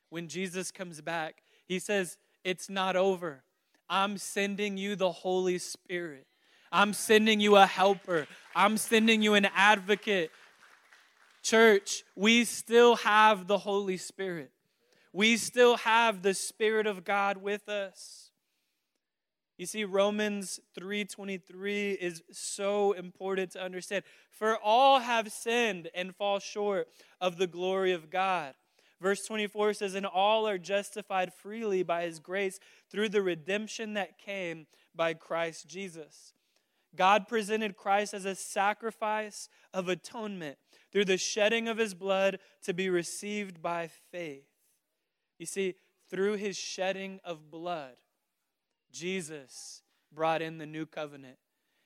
When 0.10 0.28
Jesus 0.28 0.72
comes 0.72 1.02
back, 1.02 1.44
he 1.68 1.80
says, 1.80 2.18
It's 2.44 2.70
not 2.70 2.96
over. 2.96 3.44
I'm 3.90 4.18
sending 4.18 4.78
you 4.78 4.96
the 4.96 5.12
Holy 5.12 5.58
Spirit. 5.58 6.28
I'm 6.72 6.94
sending 6.94 7.40
you 7.40 7.56
a 7.56 7.66
helper. 7.66 8.28
I'm 8.56 8.78
sending 8.78 9.22
you 9.22 9.34
an 9.34 9.48
advocate 9.56 10.32
Church, 11.50 12.04
we 12.16 12.46
still 12.46 12.98
have 12.98 13.48
the 13.48 13.58
Holy 13.58 13.98
Spirit. 13.98 14.52
we 15.12 15.36
still 15.36 15.78
have 15.78 16.22
the 16.22 16.36
Spirit 16.36 16.86
of 16.86 17.04
God 17.04 17.38
with 17.38 17.68
us. 17.68 18.30
You 19.58 19.66
see, 19.66 19.84
Romans 19.84 20.60
3:23 20.76 21.94
is 21.94 22.22
so 22.32 22.92
important 22.92 23.54
to 23.54 23.62
understand. 23.64 24.04
For 24.30 24.60
all 24.60 25.00
have 25.00 25.32
sinned 25.32 25.90
and 25.96 26.16
fall 26.16 26.38
short 26.38 26.88
of 27.20 27.38
the 27.38 27.48
glory 27.48 27.94
of 27.94 28.12
God. 28.12 28.54
Verse 29.02 29.26
24 29.26 29.74
says, 29.74 29.96
And 29.96 30.06
all 30.06 30.48
are 30.48 30.60
justified 30.60 31.34
freely 31.34 31.82
by 31.82 32.04
his 32.04 32.20
grace 32.20 32.60
through 32.92 33.10
the 33.10 33.24
redemption 33.24 33.96
that 33.96 34.20
came 34.20 34.68
by 34.94 35.16
Christ 35.16 35.68
Jesus. 35.68 36.36
God 36.96 37.28
presented 37.28 37.76
Christ 37.76 38.14
as 38.14 38.26
a 38.26 38.36
sacrifice 38.36 39.50
of 39.74 39.90
atonement 39.90 40.60
through 40.92 41.06
the 41.06 41.18
shedding 41.18 41.68
of 41.68 41.78
his 41.78 41.94
blood 41.94 42.40
to 42.64 42.74
be 42.74 42.90
received 42.90 43.62
by 43.62 43.90
faith. 44.12 44.48
You 45.38 45.46
see, 45.46 45.76
through 46.10 46.34
his 46.34 46.58
shedding 46.58 47.20
of 47.24 47.52
blood, 47.52 47.96
Jesus 48.92 49.84
brought 50.12 50.42
in 50.42 50.58
the 50.58 50.66
new 50.66 50.86
covenant. 50.86 51.38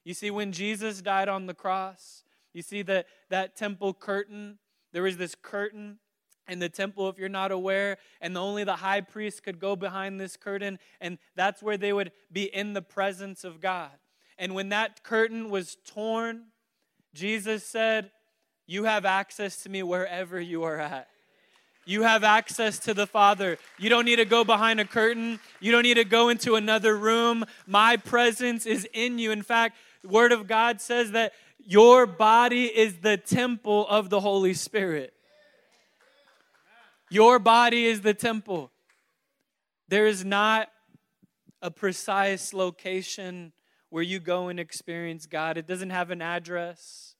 You 0.03 0.13
see, 0.13 0.31
when 0.31 0.51
Jesus 0.51 1.01
died 1.01 1.29
on 1.29 1.45
the 1.45 1.53
cross, 1.53 2.23
you 2.53 2.61
see 2.61 2.81
that, 2.83 3.07
that 3.29 3.55
temple 3.55 3.93
curtain, 3.93 4.59
there 4.91 5.03
was 5.03 5.17
this 5.17 5.35
curtain 5.35 5.99
in 6.47 6.59
the 6.59 6.69
temple 6.69 7.07
if 7.09 7.17
you're 7.17 7.29
not 7.29 7.51
aware 7.51 7.97
and 8.21 8.37
only 8.37 8.63
the 8.63 8.75
high 8.75 9.01
priest 9.01 9.43
could 9.43 9.59
go 9.59 9.75
behind 9.75 10.19
this 10.19 10.35
curtain 10.35 10.77
and 10.99 11.17
that's 11.35 11.63
where 11.63 11.77
they 11.77 11.93
would 11.93 12.11
be 12.31 12.43
in 12.43 12.73
the 12.73 12.81
presence 12.81 13.43
of 13.43 13.61
god 13.61 13.91
and 14.37 14.53
when 14.53 14.69
that 14.69 15.03
curtain 15.03 15.49
was 15.49 15.77
torn 15.85 16.47
jesus 17.13 17.65
said 17.65 18.11
you 18.65 18.85
have 18.85 19.05
access 19.05 19.63
to 19.63 19.69
me 19.69 19.83
wherever 19.83 20.39
you 20.39 20.63
are 20.63 20.79
at. 20.79 21.07
You 21.85 22.03
have 22.03 22.23
access 22.23 22.79
to 22.79 22.93
the 22.93 23.05
father. 23.05 23.57
You 23.77 23.89
don't 23.89 24.05
need 24.05 24.15
to 24.15 24.25
go 24.25 24.45
behind 24.45 24.79
a 24.79 24.85
curtain. 24.85 25.39
You 25.59 25.71
don't 25.71 25.83
need 25.83 25.95
to 25.95 26.05
go 26.05 26.29
into 26.29 26.55
another 26.55 26.97
room. 26.97 27.43
My 27.67 27.97
presence 27.97 28.65
is 28.65 28.87
in 28.93 29.19
you. 29.19 29.31
In 29.31 29.41
fact 29.41 29.75
word 30.03 30.33
of 30.33 30.47
god 30.47 30.81
says 30.81 31.11
that 31.11 31.33
your 31.65 32.05
body 32.05 32.65
is 32.65 32.97
the 32.97 33.15
temple 33.15 33.87
of 33.87 34.09
the 34.09 34.19
holy 34.19 34.53
spirit. 34.53 35.13
Your 37.09 37.39
body 37.39 37.85
is 37.85 38.01
the 38.01 38.13
temple. 38.13 38.71
There 39.87 40.07
is 40.07 40.25
not 40.25 40.69
a 41.61 41.71
precise 41.71 42.53
location 42.53 43.53
where 43.89 44.03
you 44.03 44.19
go 44.19 44.49
and 44.49 44.59
experience 44.59 45.25
God, 45.25 45.57
it 45.57 45.67
doesn't 45.67 45.91
have 45.91 46.09
an 46.09 46.21
address. 46.21 47.12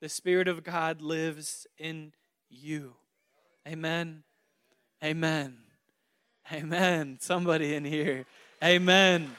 The 0.00 0.08
Spirit 0.08 0.48
of 0.48 0.64
God 0.64 1.02
lives 1.02 1.66
in 1.78 2.12
you. 2.48 2.94
Amen. 3.66 4.22
Amen. 5.04 5.58
Amen. 6.52 7.18
Somebody 7.20 7.74
in 7.74 7.84
here. 7.84 8.24
Amen. 8.62 9.30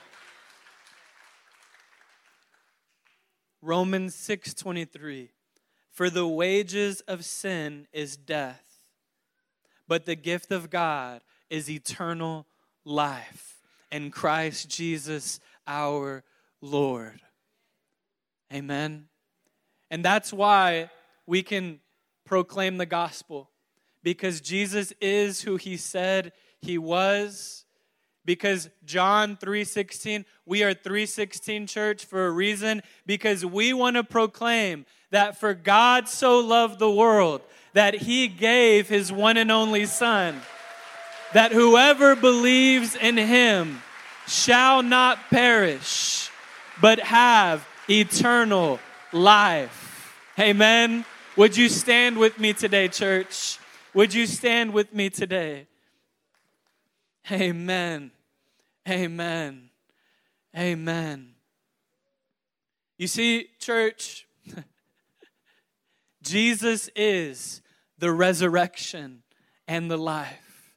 Romans 3.62 4.16
6:23 4.16 5.30
For 5.92 6.10
the 6.10 6.28
wages 6.28 7.02
of 7.02 7.26
sin 7.26 7.88
is 7.92 8.18
death 8.18 8.72
but 9.92 10.06
the 10.06 10.16
gift 10.16 10.54
of 10.54 10.70
God 10.70 11.22
is 11.50 11.70
eternal 11.70 12.48
life 12.86 13.58
in 13.92 14.10
Christ 14.10 14.70
Jesus 14.70 15.42
our 15.68 16.24
Lord. 16.62 17.20
Amen. 18.54 19.11
And 19.92 20.04
that's 20.04 20.32
why 20.32 20.90
we 21.28 21.44
can 21.44 21.82
proclaim 22.26 22.78
the 22.78 22.86
gospel. 22.86 23.50
Because 24.02 24.42
Jesus 24.42 24.94
is 25.02 25.42
who 25.42 25.58
he 25.58 25.78
said 25.78 26.32
he 26.62 26.78
was. 26.80 27.66
Because 28.24 28.70
John 28.86 29.36
3:16 29.36 30.26
we 30.46 30.64
are 30.64 30.74
316 30.74 31.68
church 31.68 32.06
for 32.06 32.26
a 32.26 32.32
reason. 32.32 32.82
Because 33.06 33.46
we 33.46 33.74
want 33.74 33.98
to 33.98 34.04
proclaim 34.04 34.86
that 35.12 35.38
for 35.38 35.54
God 35.54 36.08
so 36.08 36.40
loved 36.40 36.80
the 36.80 36.90
world 36.90 37.42
that 37.74 37.96
he 37.96 38.28
gave 38.28 38.88
his 38.88 39.12
one 39.12 39.38
and 39.38 39.52
only 39.52 39.86
Son, 39.86 40.42
that 41.34 41.52
whoever 41.52 42.16
believes 42.16 42.96
in 42.96 43.18
him 43.18 43.82
shall 44.28 44.82
not 44.82 45.30
perish, 45.30 46.30
but 46.80 47.00
have 47.00 47.68
eternal 47.90 48.80
life. 49.12 49.81
Amen. 50.42 51.06
Would 51.36 51.56
you 51.56 51.70
stand 51.70 52.18
with 52.18 52.40
me 52.40 52.52
today, 52.52 52.88
church? 52.88 53.60
Would 53.94 54.12
you 54.12 54.26
stand 54.26 54.74
with 54.74 54.92
me 54.92 55.12
today? 55.12 55.68
Amen. 57.32 58.10
Amen. 58.90 59.70
Amen. 60.58 61.36
You 62.98 63.06
see, 63.06 63.50
church, 63.60 64.26
Jesus 66.24 66.90
is 66.96 67.62
the 68.00 68.12
resurrection 68.12 69.22
and 69.68 69.92
the 69.92 69.98
life. 69.98 70.74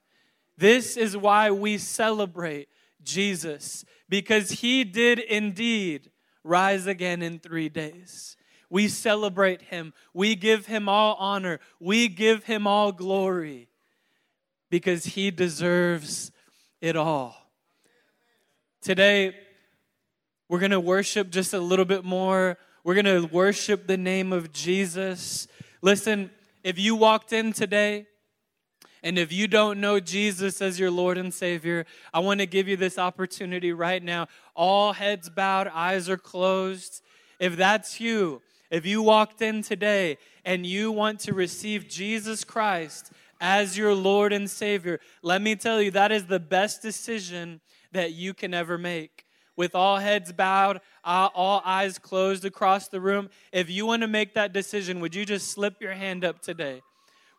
This 0.55 0.95
is 0.95 1.17
why 1.17 1.49
we 1.49 1.79
celebrate 1.79 2.69
Jesus, 3.01 3.83
because 4.07 4.51
he 4.51 4.83
did 4.83 5.17
indeed 5.17 6.11
rise 6.43 6.85
again 6.85 7.23
in 7.23 7.39
three 7.39 7.69
days. 7.69 8.34
We 8.69 8.87
celebrate 8.87 9.63
him. 9.63 9.93
We 10.13 10.35
give 10.35 10.65
him 10.65 10.89
all 10.89 11.15
honor. 11.19 11.59
We 11.79 12.07
give 12.07 12.45
him 12.45 12.67
all 12.67 12.91
glory 12.91 13.69
because 14.69 15.05
he 15.05 15.31
deserves 15.31 16.31
it 16.81 16.95
all. 16.95 17.35
Today, 18.81 19.35
we're 20.49 20.59
going 20.59 20.71
to 20.71 20.79
worship 20.79 21.29
just 21.29 21.53
a 21.53 21.59
little 21.59 21.85
bit 21.85 22.03
more 22.03 22.57
we're 22.85 22.93
going 22.93 23.05
to 23.05 23.27
worship 23.33 23.87
the 23.87 23.97
name 23.97 24.31
of 24.31 24.53
Jesus. 24.53 25.47
Listen, 25.81 26.29
if 26.63 26.77
you 26.77 26.95
walked 26.95 27.33
in 27.33 27.51
today 27.51 28.05
and 29.01 29.17
if 29.17 29.33
you 29.33 29.47
don't 29.47 29.81
know 29.81 29.99
Jesus 29.99 30.61
as 30.61 30.79
your 30.79 30.91
Lord 30.91 31.17
and 31.17 31.33
Savior, 31.33 31.87
I 32.13 32.19
want 32.19 32.41
to 32.41 32.45
give 32.45 32.67
you 32.67 32.77
this 32.77 32.99
opportunity 32.99 33.73
right 33.73 34.03
now. 34.03 34.27
All 34.55 34.93
heads 34.93 35.31
bowed, 35.31 35.67
eyes 35.67 36.09
are 36.09 36.17
closed. 36.17 37.01
If 37.39 37.55
that's 37.57 37.99
you, 37.99 38.43
if 38.75 38.85
you 38.85 39.01
walked 39.01 39.41
in 39.41 39.61
today 39.61 40.17
and 40.43 40.65
you 40.65 40.91
want 40.91 41.21
to 41.21 41.33
receive 41.33 41.87
Jesus 41.87 42.43
Christ 42.43 43.09
as 43.39 43.77
your 43.77 43.93
Lord 43.95 44.33
and 44.33 44.49
Savior, 44.49 44.99
let 45.21 45.41
me 45.41 45.55
tell 45.55 45.81
you, 45.81 45.91
that 45.91 46.11
is 46.11 46.25
the 46.25 46.41
best 46.41 46.81
decision 46.81 47.61
that 47.93 48.11
you 48.11 48.33
can 48.33 48.53
ever 48.53 48.77
make 48.77 49.25
with 49.55 49.75
all 49.75 49.99
heads 49.99 50.33
bowed, 50.33 50.81
uh, 51.05 51.29
all 51.33 51.61
eyes 51.63 51.97
closed 51.97 52.43
across 52.43 52.89
the 52.89 52.99
room. 52.99 53.29
If 53.53 53.69
you 53.69 53.85
want 53.85 54.01
to 54.01 54.09
make 54.09 54.33
that 54.33 54.51
decision, 54.51 54.99
would 54.99 55.15
you 55.15 55.25
just 55.25 55.51
slip 55.51 55.81
your 55.81 55.93
hand 55.93 56.25
up 56.25 56.41
today? 56.41 56.81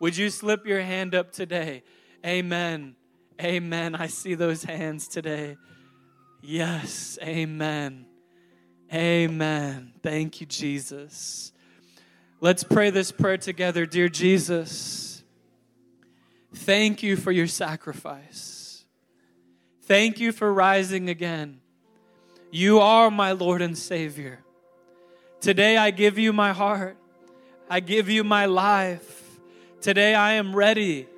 Would 0.01 0.17
you 0.17 0.31
slip 0.31 0.67
your 0.67 0.81
hand 0.81 1.15
up 1.15 1.33
today? 1.33 1.83
Amen. 2.25 2.97
Amen. 3.43 3.95
I 3.95 4.07
see 4.07 4.33
those 4.37 4.65
hands 4.65 5.07
today. 5.07 5.59
Yes. 6.41 7.19
Amen. 7.23 8.07
Amen. 8.93 9.93
Thank 10.03 10.41
you, 10.41 10.47
Jesus. 10.47 11.53
Let's 12.41 12.63
pray 12.63 12.91
this 12.91 13.11
prayer 13.11 13.39
together. 13.39 13.87
Dear 13.87 14.09
Jesus, 14.09 15.25
thank 16.55 17.03
you 17.03 17.17
for 17.17 17.33
your 17.33 17.47
sacrifice. 17.47 18.85
Thank 19.83 20.21
you 20.21 20.33
for 20.33 20.53
rising 20.53 21.09
again. 21.09 21.61
You 22.51 22.79
are 22.79 23.11
my 23.11 23.33
Lord 23.33 23.63
and 23.63 23.77
Savior. 23.77 24.45
Today 25.41 25.77
I 25.77 25.91
give 25.91 26.19
you 26.19 26.33
my 26.33 26.53
heart. 26.53 26.97
I 27.69 27.81
give 27.81 28.09
you 28.09 28.23
my 28.23 28.47
life. 28.47 29.41
Today 29.81 30.15
I 30.15 30.33
am 30.33 30.55
ready 30.55 31.09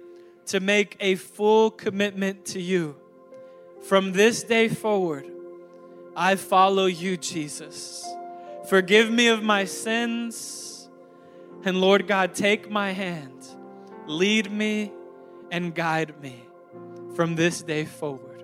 to 0.46 0.60
make 0.60 0.96
a 1.00 1.14
full 1.16 1.70
commitment 1.70 2.46
to 2.46 2.60
you. 2.60 2.96
From 3.82 4.12
this 4.12 4.42
day 4.42 4.68
forward, 4.68 5.26
I 6.20 6.34
follow 6.34 6.86
you, 6.86 7.16
Jesus. 7.16 8.04
Forgive 8.68 9.08
me 9.08 9.28
of 9.28 9.40
my 9.40 9.64
sins. 9.64 10.90
And 11.64 11.80
Lord 11.80 12.08
God, 12.08 12.34
take 12.34 12.68
my 12.68 12.90
hand, 12.90 13.46
lead 14.08 14.50
me, 14.50 14.90
and 15.52 15.72
guide 15.72 16.20
me 16.20 16.42
from 17.14 17.36
this 17.36 17.62
day 17.62 17.84
forward. 17.84 18.42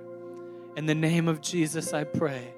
In 0.76 0.86
the 0.86 0.94
name 0.94 1.26
of 1.26 1.40
Jesus, 1.40 1.92
I 1.92 2.04
pray. 2.04 2.54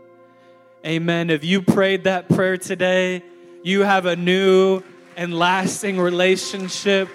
Amen. 0.84 1.30
If 1.30 1.44
you 1.44 1.62
prayed 1.62 2.04
that 2.04 2.28
prayer 2.28 2.58
today, 2.58 3.22
you 3.62 3.84
have 3.84 4.04
a 4.04 4.16
new 4.16 4.82
and 5.16 5.32
lasting 5.38 5.98
relationship 5.98 7.08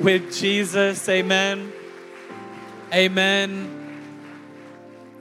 with 0.00 0.34
Jesus. 0.34 1.06
Amen. 1.10 1.70
Amen. 2.90 3.83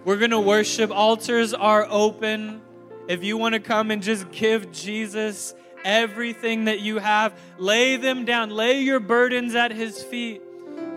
We're 0.06 0.18
going 0.18 0.32
to 0.32 0.40
worship. 0.40 0.92
Altars 0.92 1.54
are 1.54 1.88
open. 1.90 2.62
If 3.08 3.24
you 3.24 3.38
want 3.38 3.54
to 3.54 3.62
come 3.62 3.90
and 3.90 4.04
just 4.04 4.30
give 4.32 4.72
Jesus 4.72 5.56
everything 5.86 6.66
that 6.66 6.82
you 6.82 6.98
have, 6.98 7.34
lay 7.58 7.96
them 7.96 8.26
down. 8.26 8.50
Lay 8.50 8.82
your 8.82 9.00
burdens 9.00 9.56
at 9.56 9.72
his 9.72 10.04
feet. 10.04 10.42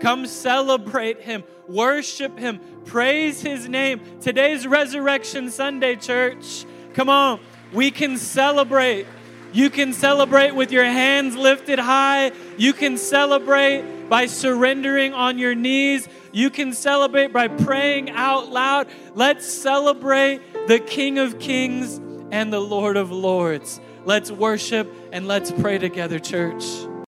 Come 0.01 0.25
celebrate 0.25 1.21
him, 1.21 1.43
worship 1.67 2.37
him, 2.37 2.59
praise 2.85 3.41
his 3.41 3.67
name. 3.67 4.01
Today's 4.21 4.67
Resurrection 4.67 5.49
Sunday, 5.49 5.95
church. 5.95 6.65
Come 6.93 7.09
on, 7.09 7.39
we 7.73 7.91
can 7.91 8.17
celebrate. 8.17 9.07
You 9.53 9.69
can 9.69 9.93
celebrate 9.93 10.53
with 10.53 10.71
your 10.71 10.83
hands 10.83 11.35
lifted 11.35 11.79
high. 11.79 12.31
You 12.57 12.73
can 12.73 12.97
celebrate 12.97 14.09
by 14.09 14.25
surrendering 14.27 15.13
on 15.13 15.39
your 15.39 15.55
knees. 15.55 16.07
You 16.37 16.51
can 16.51 16.71
celebrate 16.71 17.33
by 17.33 17.47
praying 17.47 18.11
out 18.11 18.49
loud. 18.49 18.89
Let's 19.15 19.43
celebrate 19.43 20.67
the 20.67 20.77
King 20.77 21.17
of 21.17 21.39
Kings 21.39 21.99
and 22.29 22.53
the 22.53 22.59
Lord 22.59 22.95
of 22.95 23.11
Lords. 23.11 23.81
Let's 24.05 24.31
worship 24.31 24.93
and 25.11 25.27
let's 25.27 25.51
pray 25.51 25.79
together, 25.79 26.19
church. 26.19 26.63